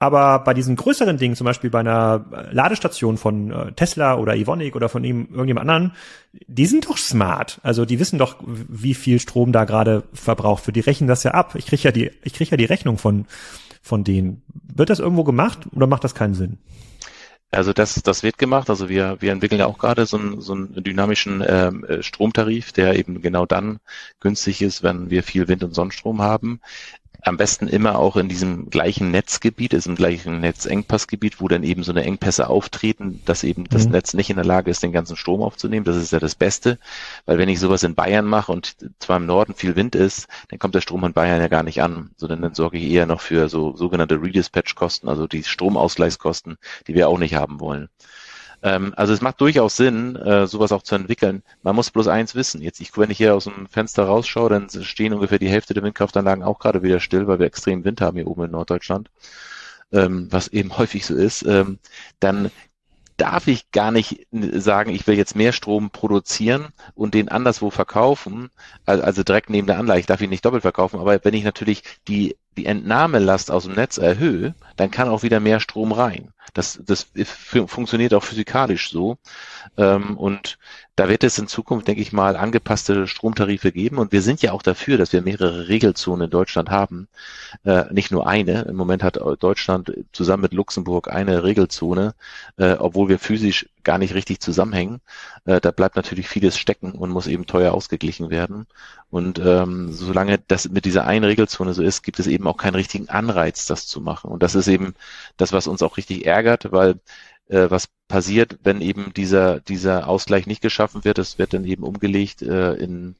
[0.00, 4.76] Aber bei diesen größeren Dingen, zum Beispiel bei einer Ladestation von äh, Tesla oder Ivonic
[4.76, 5.92] oder von ihm, irgendjemand anderen,
[6.46, 7.58] die sind doch smart.
[7.64, 10.76] Also die wissen doch, wie viel Strom da gerade verbraucht wird.
[10.76, 11.56] Die rechnen das ja ab.
[11.56, 13.26] Ich kriege ja die, ich kriege ja die Rechnung von,
[13.82, 14.42] von denen.
[14.72, 16.58] Wird das irgendwo gemacht oder macht das keinen Sinn?
[17.50, 18.68] Also das, das wird gemacht.
[18.68, 22.72] Also wir, wir entwickeln ja auch gerade so einen, so einen dynamischen ähm, äh, Stromtarif,
[22.72, 23.80] der eben genau dann
[24.20, 26.60] günstig ist, wenn wir viel Wind- und Sonnenstrom haben
[27.22, 31.82] am besten immer auch in diesem gleichen Netzgebiet, ist im gleichen Netzengpassgebiet, wo dann eben
[31.82, 33.92] so eine Engpässe auftreten, dass eben das mhm.
[33.92, 35.84] Netz nicht in der Lage ist, den ganzen Strom aufzunehmen.
[35.84, 36.78] Das ist ja das Beste,
[37.26, 40.58] weil wenn ich sowas in Bayern mache und zwar im Norden viel Wind ist, dann
[40.58, 43.20] kommt der Strom in Bayern ja gar nicht an, sondern dann sorge ich eher noch
[43.20, 47.88] für so sogenannte Redispatch-Kosten, also die Stromausgleichskosten, die wir auch nicht haben wollen.
[48.62, 51.42] Ähm, also es macht durchaus Sinn, äh, sowas auch zu entwickeln.
[51.62, 52.60] Man muss bloß eins wissen.
[52.60, 55.82] Jetzt, ich, wenn ich hier aus dem Fenster rausschaue, dann stehen ungefähr die Hälfte der
[55.82, 59.10] Windkraftanlagen auch gerade wieder still, weil wir extrem Wind haben hier oben in Norddeutschland,
[59.92, 61.42] ähm, was eben häufig so ist.
[61.42, 61.78] Ähm,
[62.20, 62.50] dann
[63.18, 68.48] darf ich gar nicht sagen, ich will jetzt mehr Strom produzieren und den anderswo verkaufen,
[68.86, 70.00] also direkt neben der Anlage.
[70.00, 73.74] Ich darf ihn nicht doppelt verkaufen, aber wenn ich natürlich die, die Entnahmelast aus dem
[73.74, 76.32] Netz erhöhe, dann kann auch wieder mehr Strom rein.
[76.54, 77.06] Das, das
[77.66, 79.18] funktioniert auch physikalisch so.
[79.76, 80.58] Ähm, und
[80.96, 83.98] da wird es in Zukunft, denke ich mal, angepasste Stromtarife geben.
[83.98, 87.08] Und wir sind ja auch dafür, dass wir mehrere Regelzonen in Deutschland haben.
[87.64, 88.62] Äh, nicht nur eine.
[88.62, 92.14] Im Moment hat Deutschland zusammen mit Luxemburg eine Regelzone,
[92.56, 95.00] äh, obwohl wir physisch gar nicht richtig zusammenhängen.
[95.46, 98.66] Äh, da bleibt natürlich vieles stecken und muss eben teuer ausgeglichen werden.
[99.08, 102.74] Und ähm, solange das mit dieser einen Regelzone so ist, gibt es eben auch keinen
[102.74, 104.30] richtigen Anreiz, das zu machen.
[104.30, 104.94] Und das ist eben
[105.38, 106.96] das, was uns auch richtig ärgert, weil
[107.48, 111.18] äh, was passiert, wenn eben dieser, dieser Ausgleich nicht geschaffen wird.
[111.18, 113.16] Es wird dann eben umgelegt äh, in,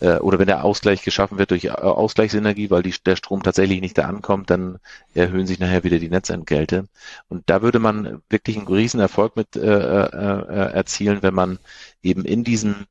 [0.00, 3.80] äh, oder wenn der Ausgleich geschaffen wird durch äh, Ausgleichsenergie, weil die, der Strom tatsächlich
[3.80, 4.78] nicht da ankommt, dann
[5.14, 6.88] erhöhen sich nachher wieder die Netzentgelte.
[7.28, 11.58] Und da würde man wirklich einen riesen Erfolg mit äh, äh, äh erzielen, wenn man
[12.02, 12.86] eben in diesen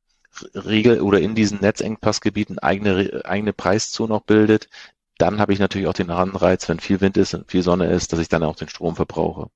[0.53, 4.69] Regel oder in diesen Netzengpassgebieten eigene, eigene Preiszone auch bildet,
[5.17, 8.13] dann habe ich natürlich auch den Anreiz, wenn viel Wind ist und viel Sonne ist,
[8.13, 9.49] dass ich dann auch den Strom verbrauche.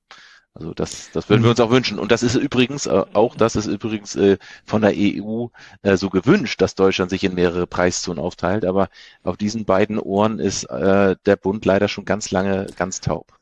[0.54, 1.98] Also das, das würden wir uns auch wünschen.
[1.98, 5.48] Und das ist übrigens, äh, auch das ist übrigens äh, von der EU
[5.82, 8.66] äh, so gewünscht, dass Deutschland sich in mehrere Preiszonen aufteilt.
[8.66, 8.90] Aber
[9.24, 13.41] auf diesen beiden Ohren ist der Bund leider schon ganz lange ganz taub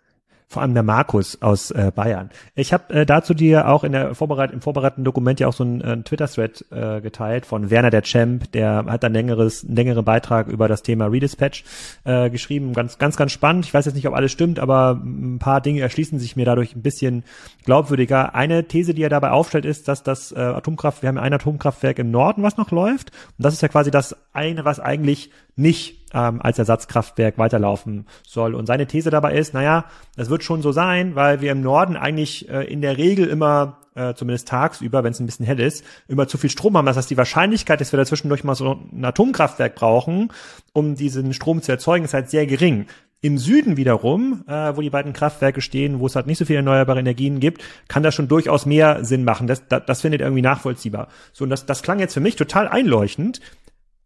[0.49, 2.31] vor allem der Markus aus äh, Bayern.
[2.55, 5.63] Ich habe äh, dazu dir auch in der Vorbereit im vorbereiteten Dokument ja auch so
[5.63, 10.03] einen äh, Twitter-Thread äh, geteilt von Werner der Champ, der hat ein längeres, einen längeren
[10.03, 11.63] Beitrag über das Thema Redispatch
[12.03, 12.73] äh, geschrieben.
[12.73, 13.65] Ganz, ganz, ganz spannend.
[13.65, 16.75] Ich weiß jetzt nicht, ob alles stimmt, aber ein paar Dinge erschließen sich mir dadurch
[16.75, 17.23] ein bisschen
[17.65, 18.33] glaubwürdiger.
[18.33, 21.99] Eine These, die er dabei aufstellt, ist, dass das äh, Atomkraft, wir haben ein Atomkraftwerk
[21.99, 23.11] im Norden, was noch läuft.
[23.37, 25.29] Und das ist ja quasi das eine, was eigentlich
[25.59, 28.55] nicht ähm, als Ersatzkraftwerk weiterlaufen soll.
[28.55, 31.95] Und seine These dabei ist, naja, das wird schon so sein, weil wir im Norden
[31.95, 35.83] eigentlich äh, in der Regel immer äh, zumindest tagsüber, wenn es ein bisschen hell ist,
[36.07, 36.85] immer zu viel Strom haben.
[36.85, 40.31] Das heißt, die Wahrscheinlichkeit, dass wir dazwischendurch mal so ein Atomkraftwerk brauchen,
[40.73, 42.85] um diesen Strom zu erzeugen, ist halt sehr gering.
[43.21, 46.57] Im Süden wiederum, äh, wo die beiden Kraftwerke stehen, wo es halt nicht so viele
[46.57, 49.45] erneuerbare Energien gibt, kann das schon durchaus mehr Sinn machen.
[49.45, 51.09] Das, das, das findet irgendwie nachvollziehbar.
[51.33, 53.41] So, und das, das klang jetzt für mich total einleuchtend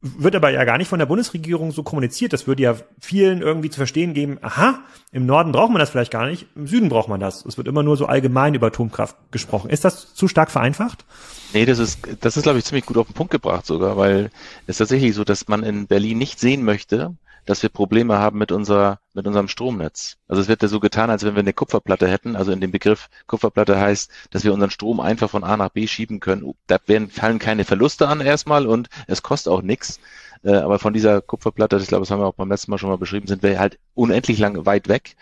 [0.04, 2.34] wird aber ja gar nicht von der Bundesregierung so kommuniziert.
[2.34, 4.80] Das würde ja vielen irgendwie zu verstehen geben, aha,
[5.14, 7.46] im Norden braucht man das vielleicht gar nicht, im Süden braucht man das.
[7.46, 9.70] Es wird immer nur so allgemein über Atomkraft gesprochen.
[9.70, 11.06] Ist das zu stark vereinfacht?
[11.54, 14.30] Nee, das ist, das ist, glaube ich, ziemlich gut auf den Punkt gebracht sogar, weil
[14.68, 18.52] es tatsächlich so, dass man in Berlin nicht sehen möchte, dass wir Probleme haben mit
[18.52, 20.18] unserer, mit unserem Stromnetz.
[20.28, 22.36] Also es wird ja so getan, als wenn wir eine Kupferplatte hätten.
[22.36, 25.88] Also in dem Begriff Kupferplatte heißt, dass wir unseren Strom einfach von A nach B
[25.88, 26.54] schieben können.
[26.68, 30.00] Da werden, fallen keine Verluste an erstmal und es kostet auch nichts.
[30.44, 32.90] Äh, aber von dieser Kupferplatte, ich glaube, das haben wir auch beim letzten Mal schon
[32.90, 35.16] mal beschrieben, sind wir halt unendlich lang weit weg.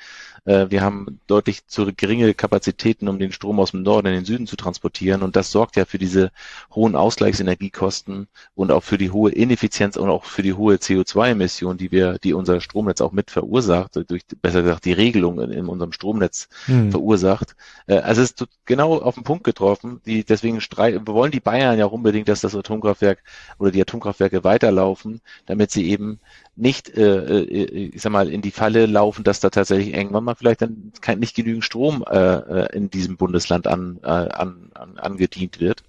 [0.45, 4.25] Äh, wir haben deutlich zu geringe Kapazitäten, um den Strom aus dem Norden in den
[4.25, 5.21] Süden zu transportieren.
[5.21, 6.31] Und das sorgt ja für diese
[6.73, 11.91] hohen Ausgleichsenergiekosten und auch für die hohe Ineffizienz und auch für die hohe CO2-Emission, die
[11.91, 15.91] wir, die unser Stromnetz auch mit verursacht, durch, besser gesagt, die Regelung in, in unserem
[15.91, 16.91] Stromnetz hm.
[16.91, 17.55] verursacht.
[17.87, 20.01] Äh, also es ist genau auf den Punkt getroffen.
[20.05, 23.23] Die, deswegen streiten, wollen die Bayern ja unbedingt, dass das Atomkraftwerk
[23.59, 26.19] oder die Atomkraftwerke weiterlaufen, damit sie eben
[26.55, 30.35] nicht, äh, äh, ich sag mal, in die Falle laufen, dass da tatsächlich irgendwann mal
[30.35, 34.97] vielleicht dann kein, nicht genügend Strom äh, äh in diesem Bundesland an, äh, an, an,
[34.97, 35.83] angedient wird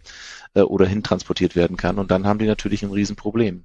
[0.54, 1.98] äh, oder hintransportiert werden kann.
[1.98, 3.64] Und dann haben die natürlich ein Riesenproblem.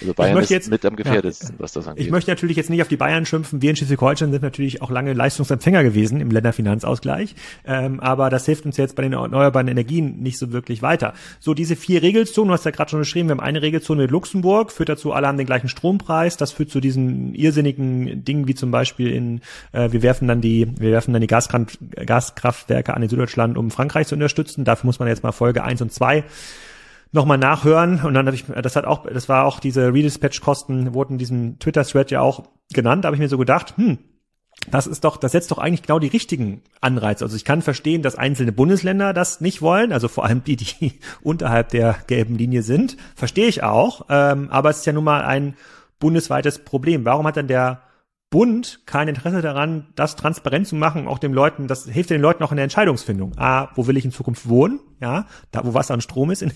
[0.00, 2.04] Also Bayern ist jetzt, mit am gefährdesten, ja, was das angeht.
[2.04, 3.62] Ich möchte natürlich jetzt nicht auf die Bayern schimpfen.
[3.62, 7.34] Wir in Schleswig-Holstein sind natürlich auch lange Leistungsempfänger gewesen im Länderfinanzausgleich.
[7.64, 11.14] Ähm, aber das hilft uns jetzt bei den erneuerbaren Energien nicht so wirklich weiter.
[11.40, 14.10] So, diese vier Regelzonen, du hast ja gerade schon geschrieben, wir haben eine Regelzone mit
[14.10, 16.36] Luxemburg, führt dazu, alle haben den gleichen Strompreis.
[16.36, 19.40] Das führt zu diesen irrsinnigen Dingen wie zum Beispiel in,
[19.72, 23.70] äh, wir werfen dann die, wir werfen dann die Gaskraft, Gaskraftwerke an in Süddeutschland, um
[23.70, 24.64] Frankreich zu unterstützen.
[24.64, 26.24] Dafür muss man jetzt mal Folge eins und zwei
[27.14, 31.14] nochmal nachhören und dann habe ich, das hat auch, das war auch diese Redispatch-Kosten, wurden
[31.14, 33.98] in diesem Twitter-Thread ja auch genannt, da habe ich mir so gedacht, hm,
[34.70, 37.24] das ist doch, das setzt doch eigentlich genau die richtigen Anreize.
[37.24, 40.98] Also ich kann verstehen, dass einzelne Bundesländer das nicht wollen, also vor allem die, die
[41.22, 44.06] unterhalb der gelben Linie sind, verstehe ich auch.
[44.08, 45.56] Ähm, aber es ist ja nun mal ein
[46.00, 47.04] bundesweites Problem.
[47.04, 47.82] Warum hat dann der
[48.34, 52.42] Bund kein Interesse daran, das transparent zu machen, auch den Leuten, das hilft den Leuten
[52.42, 53.38] auch in der Entscheidungsfindung.
[53.38, 54.80] A, wo will ich in Zukunft wohnen?
[55.00, 56.50] Ja, da wo Wasser und Strom ist in,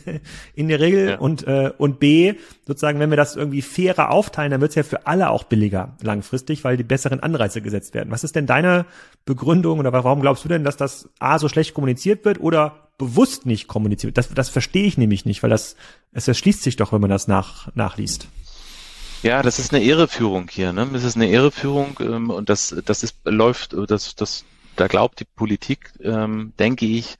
[0.56, 1.18] in der Regel ja.
[1.18, 2.34] und äh, und B,
[2.66, 5.94] sozusagen, wenn wir das irgendwie fairer aufteilen, dann wird es ja für alle auch billiger
[6.02, 8.10] langfristig, weil die besseren Anreize gesetzt werden.
[8.10, 8.84] Was ist denn deine
[9.24, 13.46] Begründung oder warum glaubst du denn, dass das A so schlecht kommuniziert wird oder bewusst
[13.46, 14.16] nicht kommuniziert?
[14.16, 14.18] wird?
[14.18, 15.76] Das das verstehe ich nämlich nicht, weil das
[16.10, 18.26] es erschließt sich doch, wenn man das nach nachliest.
[19.22, 20.72] Ja, das ist eine Irreführung hier.
[20.72, 20.88] Ne?
[20.92, 24.44] Das ist eine Irreführung ähm, und das, das ist läuft, das, das,
[24.76, 27.18] da glaubt die Politik, ähm, denke ich,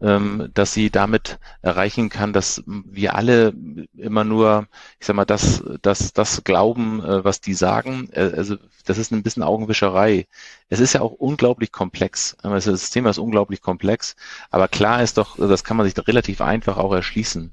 [0.00, 3.54] ähm, dass sie damit erreichen kann, dass wir alle
[3.96, 4.66] immer nur,
[5.00, 8.10] ich sag mal, das, das, das glauben, äh, was die sagen.
[8.12, 10.26] Äh, also das ist ein bisschen Augenwischerei.
[10.68, 12.36] Es ist ja auch unglaublich komplex.
[12.42, 14.16] Also das Thema ist unglaublich komplex,
[14.50, 17.52] aber klar ist doch, das kann man sich relativ einfach auch erschließen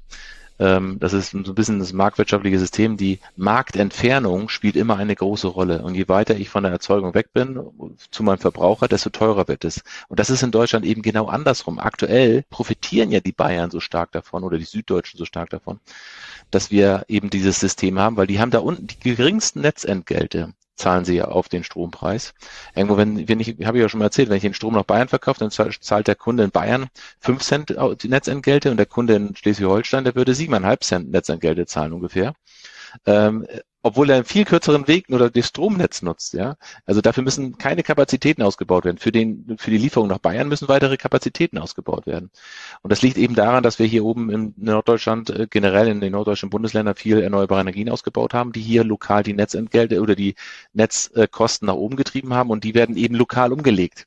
[0.58, 5.48] ähm, das ist so ein bisschen das marktwirtschaftliche System, die Marktentfernung spielt immer eine große
[5.48, 5.82] Rolle.
[5.82, 7.60] Und je weiter ich von der Erzeugung weg bin
[8.10, 9.82] zu meinem Verbraucher, desto teurer wird es.
[10.08, 11.78] Und das ist in Deutschland eben genau andersrum.
[11.78, 15.80] Aktuell profitieren ja die Bayern so stark davon oder die Süddeutschen so stark davon,
[16.50, 21.04] dass wir eben dieses System haben, weil die haben da unten die geringsten Netzentgelte zahlen
[21.04, 22.34] sie ja auf den Strompreis.
[22.74, 24.84] Irgendwo, wenn, wenn ich, habe ich ja schon mal erzählt, wenn ich den Strom nach
[24.84, 26.88] Bayern verkaufe, dann zahlt der Kunde in Bayern
[27.20, 32.34] fünf Cent Netzentgelte und der Kunde in Schleswig-Holstein, der würde siebeneinhalb Cent Netzentgelte zahlen ungefähr.
[33.06, 33.46] Ähm,
[33.84, 36.56] obwohl er einen viel kürzeren Weg oder das Stromnetz nutzt, ja.
[36.86, 38.96] Also dafür müssen keine Kapazitäten ausgebaut werden.
[38.96, 42.30] Für den, für die Lieferung nach Bayern müssen weitere Kapazitäten ausgebaut werden.
[42.80, 46.12] Und das liegt eben daran, dass wir hier oben in Norddeutschland, äh, generell in den
[46.12, 50.34] norddeutschen Bundesländern viel erneuerbare Energien ausgebaut haben, die hier lokal die Netzentgelte oder die
[50.72, 54.06] Netzkosten nach oben getrieben haben und die werden eben lokal umgelegt.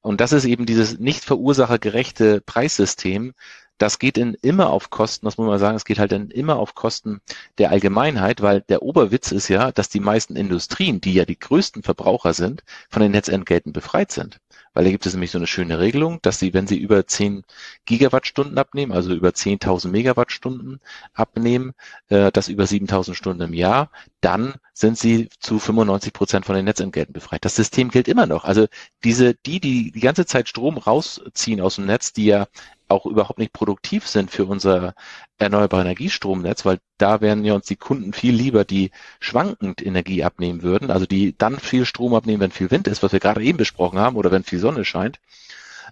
[0.00, 3.34] Und das ist eben dieses nicht verursachergerechte Preissystem,
[3.78, 6.56] das geht in, immer auf Kosten, das muss man sagen, es geht halt dann immer
[6.56, 7.20] auf Kosten
[7.58, 11.82] der Allgemeinheit, weil der Oberwitz ist ja, dass die meisten Industrien, die ja die größten
[11.82, 14.40] Verbraucher sind, von den Netzentgelten befreit sind.
[14.74, 17.44] Weil da gibt es nämlich so eine schöne Regelung, dass sie, wenn sie über 10
[17.84, 20.80] Gigawattstunden abnehmen, also über 10.000 Megawattstunden
[21.12, 21.72] abnehmen,
[22.08, 26.64] äh, das über 7.000 Stunden im Jahr, dann sind sie zu 95 Prozent von den
[26.64, 27.44] Netzentgelten befreit.
[27.44, 28.44] Das System gilt immer noch.
[28.44, 28.66] Also
[29.04, 32.46] diese, die, die die ganze Zeit Strom rausziehen aus dem Netz, die ja
[32.92, 34.94] auch überhaupt nicht produktiv sind für unser
[35.38, 40.62] erneuerbare Energiestromnetz, weil da wären ja uns die Kunden viel lieber, die schwankend Energie abnehmen
[40.62, 43.58] würden, also die dann viel Strom abnehmen, wenn viel Wind ist, was wir gerade eben
[43.58, 45.20] besprochen haben, oder wenn viel Sonne scheint.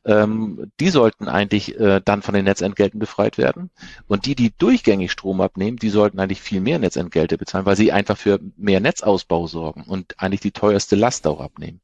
[0.05, 3.71] Ähm, die sollten eigentlich äh, dann von den Netzentgelten befreit werden.
[4.09, 7.93] Und die, die durchgängig Strom abnehmen, die sollten eigentlich viel mehr Netzentgelte bezahlen, weil sie
[7.93, 11.81] einfach für mehr Netzausbau sorgen und eigentlich die teuerste Last auch abnehmen.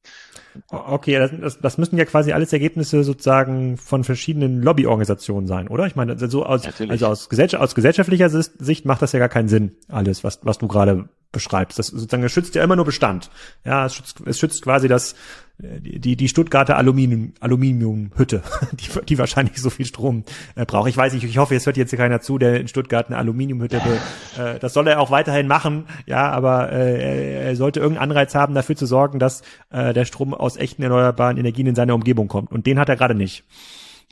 [0.68, 5.86] Okay, das, das, das müssen ja quasi alles Ergebnisse sozusagen von verschiedenen Lobbyorganisationen sein, oder?
[5.86, 9.48] Ich meine, so aus, also aus, gesellschaft, aus gesellschaftlicher Sicht macht das ja gar keinen
[9.48, 11.78] Sinn, alles, was, was du gerade beschreibst.
[11.78, 13.30] Das sozusagen schützt ja immer nur Bestand.
[13.64, 15.14] Ja, es schützt, es schützt quasi das
[15.58, 18.42] die die Stuttgarter Aluminium Aluminiumhütte,
[18.72, 20.88] die die wahrscheinlich so viel Strom äh, braucht.
[20.88, 23.80] Ich weiß nicht, ich hoffe, es hört jetzt keiner zu, der in Stuttgart eine Aluminiumhütte
[23.84, 24.44] will.
[24.44, 28.54] Äh, das soll er auch weiterhin machen, ja, aber äh, er sollte irgendeinen Anreiz haben,
[28.54, 32.52] dafür zu sorgen, dass äh, der Strom aus echten erneuerbaren Energien in seine Umgebung kommt.
[32.52, 33.44] Und den hat er gerade nicht.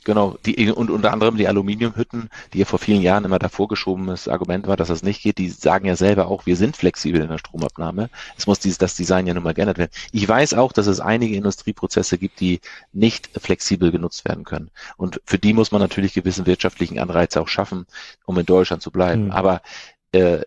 [0.05, 4.27] Genau, die, und unter anderem die Aluminiumhütten, die ja vor vielen Jahren immer davor geschobenes
[4.27, 7.27] Argument war, dass das nicht geht, die sagen ja selber auch, wir sind flexibel in
[7.27, 8.11] der Stromabnahme.
[8.37, 9.89] Es muss dieses, das Design ja nun mal geändert werden.
[10.11, 12.61] Ich weiß auch, dass es einige Industrieprozesse gibt, die
[12.93, 14.69] nicht flexibel genutzt werden können.
[14.95, 17.87] Und für die muss man natürlich gewissen wirtschaftlichen Anreize auch schaffen,
[18.25, 19.25] um in Deutschland zu bleiben.
[19.25, 19.31] Mhm.
[19.31, 19.63] Aber
[20.11, 20.41] äh,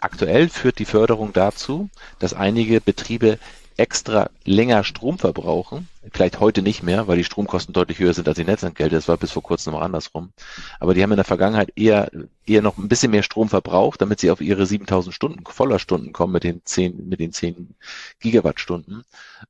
[0.00, 3.38] aktuell führt die Förderung dazu, dass einige Betriebe
[3.80, 8.36] extra länger Strom verbrauchen, vielleicht heute nicht mehr, weil die Stromkosten deutlich höher sind als
[8.36, 10.32] die Netzentgelte, das war bis vor kurzem noch andersrum,
[10.80, 12.10] aber die haben in der Vergangenheit eher,
[12.46, 16.12] eher noch ein bisschen mehr Strom verbraucht, damit sie auf ihre 7000 Stunden, voller Stunden
[16.12, 17.74] kommen mit den 10, mit den 10
[18.20, 19.04] Gigawattstunden,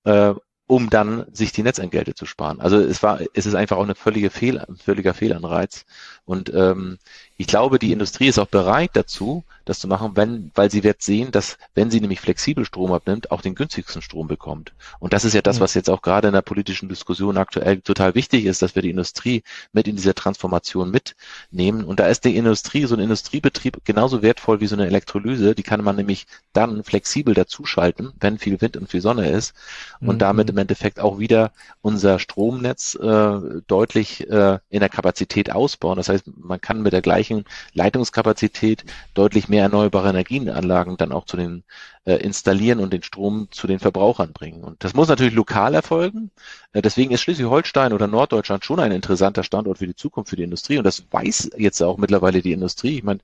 [0.04, 0.34] äh,
[0.70, 2.60] um dann sich die Netzentgelte zu sparen.
[2.60, 5.84] Also es war, es ist einfach auch eine völlige Fehl, ein völliger Fehlanreiz.
[6.24, 6.98] Und ähm,
[7.40, 11.00] ich glaube, die Industrie ist auch bereit dazu, das zu machen, wenn, weil sie wird
[11.00, 14.74] sehen, dass wenn sie nämlich flexibel Strom abnimmt, auch den günstigsten Strom bekommt.
[14.98, 18.14] Und das ist ja das, was jetzt auch gerade in der politischen Diskussion aktuell total
[18.14, 21.84] wichtig ist, dass wir die Industrie mit in dieser Transformation mitnehmen.
[21.84, 25.54] Und da ist die Industrie, so ein Industriebetrieb genauso wertvoll wie so eine Elektrolyse.
[25.54, 29.54] Die kann man nämlich dann flexibel dazuschalten, wenn viel Wind und viel Sonne ist
[30.00, 30.18] und mhm.
[30.18, 35.96] damit im Endeffekt auch wieder unser Stromnetz äh, deutlich äh, in der Kapazität ausbauen.
[35.96, 41.24] Das heißt, man kann mit der gleichen gleichen Leitungskapazität deutlich mehr erneuerbare Energienanlagen dann auch
[41.24, 41.64] zu den
[42.04, 44.64] äh, installieren und den Strom zu den Verbrauchern bringen.
[44.64, 46.30] Und das muss natürlich lokal erfolgen.
[46.72, 50.42] Äh, deswegen ist Schleswig-Holstein oder Norddeutschland schon ein interessanter Standort für die Zukunft, für die
[50.42, 50.78] Industrie.
[50.78, 52.98] Und das weiß jetzt auch mittlerweile die Industrie.
[52.98, 53.20] Ich meine,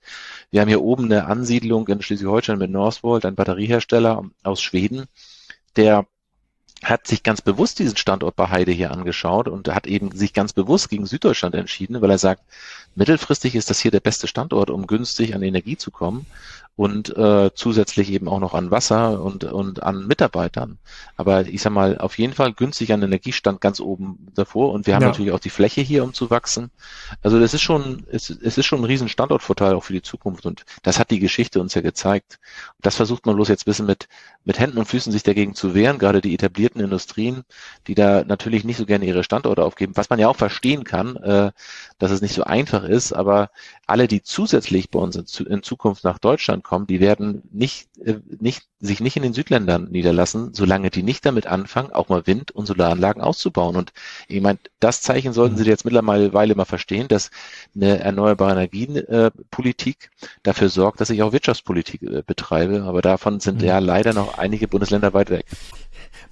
[0.50, 5.06] wir haben hier oben eine Ansiedlung in Schleswig-Holstein mit Northvolt, ein Batteriehersteller aus Schweden,
[5.76, 6.06] der
[6.84, 10.52] hat sich ganz bewusst diesen Standort bei Heide hier angeschaut und hat eben sich ganz
[10.52, 12.42] bewusst gegen Süddeutschland entschieden, weil er sagt,
[12.94, 16.26] mittelfristig ist das hier der beste Standort, um günstig an Energie zu kommen
[16.76, 20.78] und äh, zusätzlich eben auch noch an Wasser und, und an Mitarbeitern.
[21.16, 24.94] Aber ich sag mal, auf jeden Fall günstig an Energiestand ganz oben davor und wir
[24.94, 25.08] haben ja.
[25.08, 26.70] natürlich auch die Fläche hier, um zu wachsen.
[27.22, 30.44] Also das ist schon, es, es ist schon ein riesen Standortvorteil auch für die Zukunft
[30.44, 32.38] und das hat die Geschichte uns ja gezeigt.
[32.76, 34.06] Und das versucht man bloß jetzt ein bisschen mit,
[34.44, 37.44] mit Händen und Füßen sich dagegen zu wehren, gerade die etablierten Industrien,
[37.86, 41.16] die da natürlich nicht so gerne ihre Standorte aufgeben, was man ja auch verstehen kann,
[41.16, 41.52] äh,
[41.98, 43.48] dass es nicht so einfach ist, aber
[43.86, 48.16] alle, die zusätzlich bei uns in, in Zukunft nach Deutschland kommen, die werden nicht, äh,
[48.40, 52.50] nicht, sich nicht in den Südländern niederlassen, solange die nicht damit anfangen, auch mal Wind-
[52.50, 53.76] und Solaranlagen auszubauen.
[53.76, 53.92] Und
[54.28, 55.58] ich meine, das Zeichen sollten mhm.
[55.58, 57.30] Sie jetzt mittlerweile mal verstehen, dass
[57.74, 62.82] eine erneuerbare Energienpolitik äh, dafür sorgt, dass ich auch Wirtschaftspolitik äh, betreibe.
[62.82, 63.68] Aber davon sind mhm.
[63.68, 65.46] ja leider noch einige Bundesländer weit weg.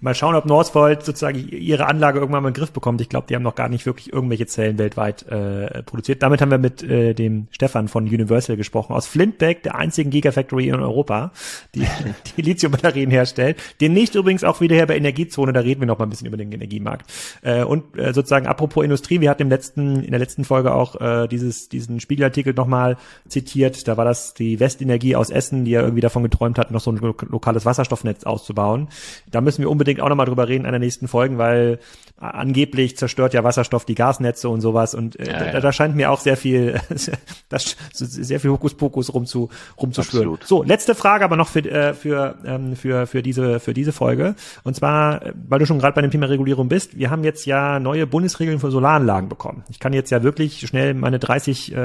[0.01, 3.01] Mal schauen, ob Northvolt sozusagen ihre Anlage irgendwann mal in den Griff bekommt.
[3.01, 6.23] Ich glaube, die haben noch gar nicht wirklich irgendwelche Zellen weltweit äh, produziert.
[6.23, 10.69] Damit haben wir mit äh, dem Stefan von Universal gesprochen, aus Flintbeck, der einzigen Gigafactory
[10.69, 11.33] in Europa,
[11.75, 11.87] die,
[12.37, 13.59] die Lithium-Batterien herstellt.
[13.81, 16.27] Den nicht übrigens auch wieder her bei Energiezone, da reden wir noch mal ein bisschen
[16.27, 17.11] über den Energiemarkt.
[17.43, 21.01] Äh, und äh, sozusagen apropos Industrie, wir hatten im letzten, in der letzten Folge auch
[21.01, 22.97] äh, dieses, diesen Spiegelartikel nochmal
[23.29, 23.87] zitiert.
[23.89, 26.91] Da war das die Westenergie aus Essen, die ja irgendwie davon geträumt hat, noch so
[26.91, 28.89] ein lokales Wasserstoffnetz auszubauen.
[29.31, 31.81] Da müssen wir unbedingt auch nochmal drüber reden in der nächsten Folgen, weil
[32.17, 35.61] angeblich zerstört ja Wasserstoff die Gasnetze und sowas und äh, ja, da, ja.
[35.61, 36.81] da, scheint mir auch sehr viel,
[37.49, 40.29] das, sehr viel Hokuspokus rum zu, rumzuschwören.
[40.29, 40.45] Absolut.
[40.45, 44.37] So, letzte Frage aber noch für, äh, für, ähm, für, für diese, für diese Folge.
[44.63, 47.81] Und zwar, weil du schon gerade bei dem Thema Regulierung bist, wir haben jetzt ja
[47.81, 49.65] neue Bundesregeln für Solaranlagen bekommen.
[49.69, 51.77] Ich kann jetzt ja wirklich schnell meine 30 äh,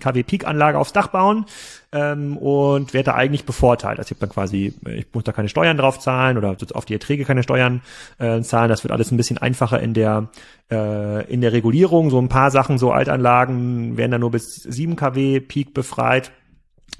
[0.00, 1.44] kW Peak-Anlage aufs Dach bauen
[1.94, 3.98] ähm, und werde da eigentlich bevorteilt.
[3.98, 6.92] Also ich habe dann quasi, ich muss da keine Steuern drauf zahlen oder auf die
[6.92, 7.82] Erträge keine Steuern
[8.18, 8.68] äh, zahlen.
[8.68, 10.28] Das wird alles ein bisschen einfacher in der
[10.70, 12.10] äh, in der Regulierung.
[12.10, 16.32] So ein paar Sachen, so Altanlagen werden dann nur bis 7 kW Peak befreit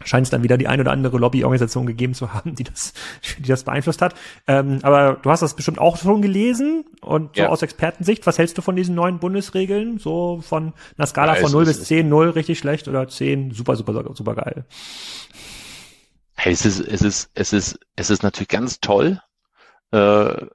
[0.04, 2.92] scheint es dann wieder die ein oder andere Lobbyorganisation gegeben zu haben, die das,
[3.38, 4.14] die das beeinflusst hat.
[4.46, 7.48] Ähm, aber du hast das bestimmt auch schon gelesen und so ja.
[7.48, 9.98] aus Expertensicht, was hältst du von diesen neuen Bundesregeln?
[9.98, 13.76] So von einer Skala ja, von 0 bis 10, 0 richtig schlecht oder 10 super,
[13.76, 14.64] super, super geil?
[16.36, 19.20] Hey, es ist, es ist, es ist, es ist natürlich ganz toll.
[19.92, 20.46] Äh,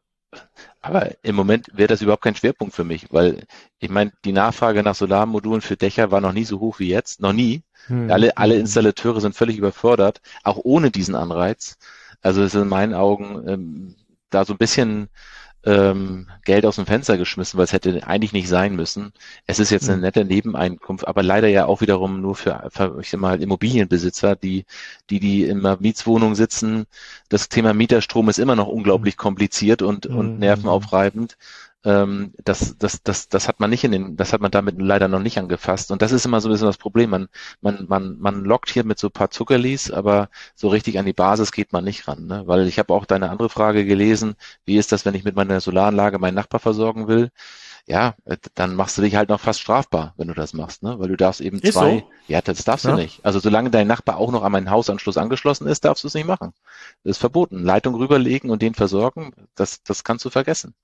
[0.81, 3.43] aber im Moment wäre das überhaupt kein Schwerpunkt für mich, weil
[3.79, 7.21] ich meine, die Nachfrage nach Solarmodulen für Dächer war noch nie so hoch wie jetzt,
[7.21, 7.63] noch nie.
[7.87, 8.09] Hm.
[8.09, 11.77] Alle, alle Installateure sind völlig überfordert, auch ohne diesen Anreiz.
[12.21, 13.95] Also es ist in meinen Augen ähm,
[14.29, 15.09] da so ein bisschen
[15.65, 19.12] ähm, Geld aus dem Fenster geschmissen, weil es hätte eigentlich nicht sein müssen.
[19.45, 20.02] Es ist jetzt eine hm.
[20.02, 24.65] nette Nebeneinkunft, aber leider ja auch wiederum nur für, für ich sag mal, Immobilienbesitzer, die,
[25.10, 26.86] die, die in einer Mietswohnung sitzen.
[27.28, 29.19] Das Thema Mieterstrom ist immer noch unglaublich hm.
[29.19, 30.39] kompliziert und, und hm.
[30.39, 31.38] nervenaufreibend.
[31.85, 35.07] Ähm, das, das, das, das hat man nicht in den, das hat man damit leider
[35.07, 35.91] noch nicht angefasst.
[35.91, 37.09] Und das ist immer so ein bisschen das Problem.
[37.09, 37.29] Man,
[37.61, 41.13] man, man, man lockt hier mit so ein paar Zuckerlis, aber so richtig an die
[41.13, 42.25] Basis geht man nicht ran.
[42.27, 42.43] Ne?
[42.47, 45.61] Weil ich habe auch deine andere Frage gelesen, wie ist das, wenn ich mit meiner
[45.61, 47.32] Solaranlage meinen Nachbar versorgen will?
[47.89, 50.99] Ja, äh, dann machst du dich halt noch fast strafbar, wenn du das machst, ne?
[50.99, 52.09] Weil du darfst eben ist zwei, so?
[52.27, 52.91] ja, das darfst ja.
[52.91, 53.19] du nicht.
[53.25, 56.27] Also solange dein Nachbar auch noch an meinen Hausanschluss angeschlossen ist, darfst du es nicht
[56.27, 56.53] machen.
[57.03, 57.63] Das ist verboten.
[57.63, 60.75] Leitung rüberlegen und den versorgen, das, das kannst du vergessen.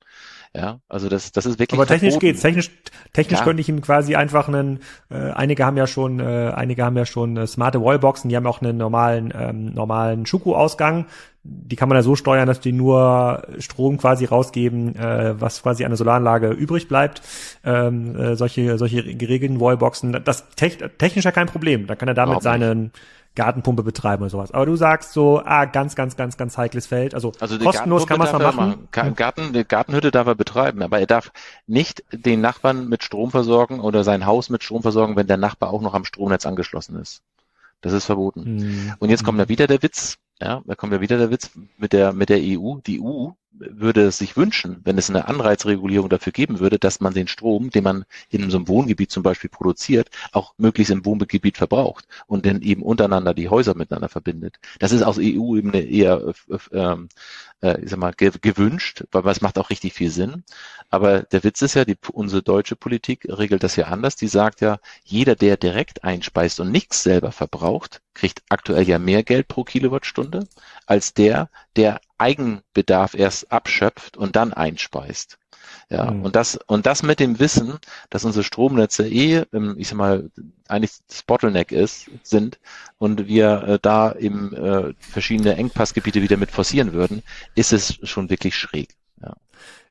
[0.55, 1.79] Ja, also das, das ist wirklich.
[1.79, 2.25] Aber technisch verboten.
[2.25, 2.41] geht's.
[2.41, 2.71] Technisch,
[3.13, 3.45] technisch ja.
[3.45, 4.79] könnte ich ihm quasi einfach einen.
[5.11, 8.31] Äh, einige haben ja schon, äh, einige haben ja schon äh, smarte Wallboxen.
[8.31, 11.05] Die haben auch einen normalen, ähm, normalen Schuko-Ausgang.
[11.47, 15.85] Die kann man ja so steuern, dass die nur Strom quasi rausgeben, äh, was quasi
[15.85, 17.21] an der Solaranlage übrig bleibt.
[17.63, 20.23] Ähm, äh, solche, solche geregelten Wallboxen.
[20.25, 21.85] Das technisch ja kein Problem.
[21.85, 22.91] Da kann er damit seinen
[23.35, 24.51] Gartenpumpe betreiben oder sowas.
[24.51, 27.13] Aber du sagst so, ah, ganz, ganz, ganz, ganz heikles Feld.
[27.13, 28.87] Also, also kostenlos kann man es mal machen.
[28.95, 29.15] machen.
[29.15, 31.31] Garten, die Gartenhütte darf er betreiben, aber er darf
[31.67, 35.69] nicht den Nachbarn mit Strom versorgen oder sein Haus mit Strom versorgen, wenn der Nachbar
[35.71, 37.21] auch noch am Stromnetz angeschlossen ist.
[37.85, 38.45] Das ist verboten.
[38.45, 38.93] Hm.
[38.97, 40.17] Und jetzt kommt da wieder der Witz.
[40.41, 42.79] Ja, da kommt ja wieder der Witz mit der, mit der EU.
[42.79, 47.13] Die EU würde es sich wünschen, wenn es eine Anreizregulierung dafür geben würde, dass man
[47.13, 51.57] den Strom, den man in so einem Wohngebiet zum Beispiel produziert, auch möglichst im Wohngebiet
[51.57, 54.57] verbraucht und dann eben untereinander die Häuser miteinander verbindet.
[54.79, 56.33] Das ist aus EU-Ebene eher,
[56.71, 56.95] äh,
[57.65, 60.43] äh, ich sag mal, gewünscht, weil es macht auch richtig viel Sinn.
[60.89, 64.15] Aber der Witz ist ja, die, unsere deutsche Politik regelt das ja anders.
[64.15, 69.23] Die sagt ja, jeder, der direkt einspeist und nichts selber verbraucht, kriegt aktuell ja mehr
[69.23, 70.47] Geld pro Kilowattstunde
[70.85, 75.37] als der, der Eigenbedarf erst abschöpft und dann einspeist.
[75.89, 76.23] Ja, mhm.
[76.23, 77.73] und das, und das mit dem Wissen,
[78.09, 79.43] dass unsere Stromnetze eh,
[79.77, 80.29] ich sag mal,
[80.67, 82.59] eigentlich das Bottleneck ist, sind
[82.97, 87.21] und wir äh, da eben äh, verschiedene Engpassgebiete wieder mit forcieren würden,
[87.55, 88.89] ist es schon wirklich schräg.
[89.21, 89.35] Ja.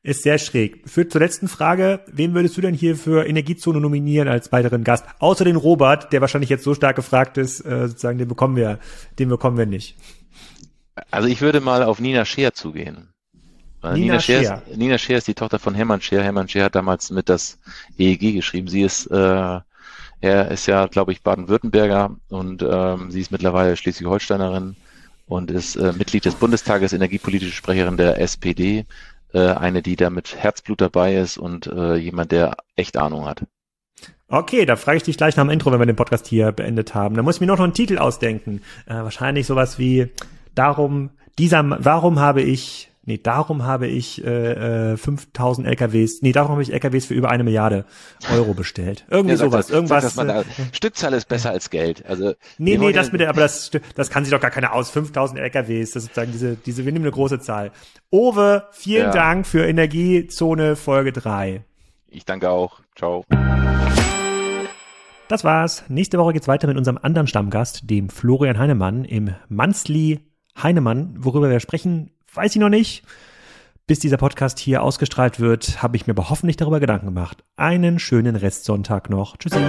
[0.03, 0.89] Ist sehr schräg.
[0.89, 2.01] Führt zur letzten Frage.
[2.13, 5.07] Wen würdest du denn hier für Energiezone nominieren als weiteren Gast?
[5.19, 8.81] Außer den Robert, der wahrscheinlich jetzt so stark gefragt ist, äh, sozusagen, den bekommen wir,
[9.19, 9.97] den bekommen wir nicht.
[11.11, 13.14] Also ich würde mal auf Nina Scheer zugehen.
[13.93, 14.63] Nina, Nina, Scheer, Scheer.
[14.67, 16.23] Ist, Nina Scheer ist die Tochter von Hermann Scheer.
[16.23, 17.59] Hermann Scheer hat damals mit das
[17.99, 18.69] EEG geschrieben.
[18.69, 19.61] Sie ist, äh,
[20.21, 24.77] er ist ja, glaube ich, Baden-Württemberger und ähm, sie ist mittlerweile Schleswig-Holsteinerin
[25.27, 28.87] und ist äh, Mitglied des Bundestages, energiepolitische Sprecherin der SPD.
[29.35, 33.43] Äh, eine, die da mit Herzblut dabei ist und äh, jemand, der echt Ahnung hat.
[34.29, 36.95] Okay, da frage ich dich gleich nach dem Intro, wenn wir den Podcast hier beendet
[36.95, 37.17] haben.
[37.17, 38.63] Da muss ich mir noch einen Titel ausdenken.
[38.87, 40.09] Äh, wahrscheinlich sowas wie
[40.55, 46.53] darum, dieser, warum habe ich, nee, darum habe ich äh, äh, 5000 LKWs, nee, darum
[46.53, 47.85] habe ich LKWs für über eine Milliarde
[48.33, 49.05] Euro bestellt.
[49.11, 50.15] Irgendwie ja, sowas, das, irgendwas.
[50.15, 52.05] Sag, äh, Stückzahl ist besser als Geld.
[52.07, 54.91] Also nee, nee, das mit der, aber das, das kann sich doch gar keiner aus.
[54.91, 57.73] 5000 LKWs, das ist sozusagen diese, diese, wir nehmen eine große Zahl.
[58.11, 59.11] Owe, vielen ja.
[59.11, 61.65] Dank für Energiezone Folge 3.
[62.09, 62.81] Ich danke auch.
[62.95, 63.25] Ciao.
[65.29, 65.85] Das war's.
[65.89, 70.21] Nächste Woche geht's weiter mit unserem anderen Stammgast, dem Florian Heinemann im Monthly
[70.63, 71.15] Heinemann.
[71.19, 73.05] Worüber wir sprechen, weiß ich noch nicht.
[73.87, 77.45] Bis dieser Podcast hier ausgestrahlt wird, habe ich mir aber hoffentlich darüber Gedanken gemacht.
[77.57, 79.37] Einen schönen Restsonntag noch.
[79.37, 79.61] Tschüssi.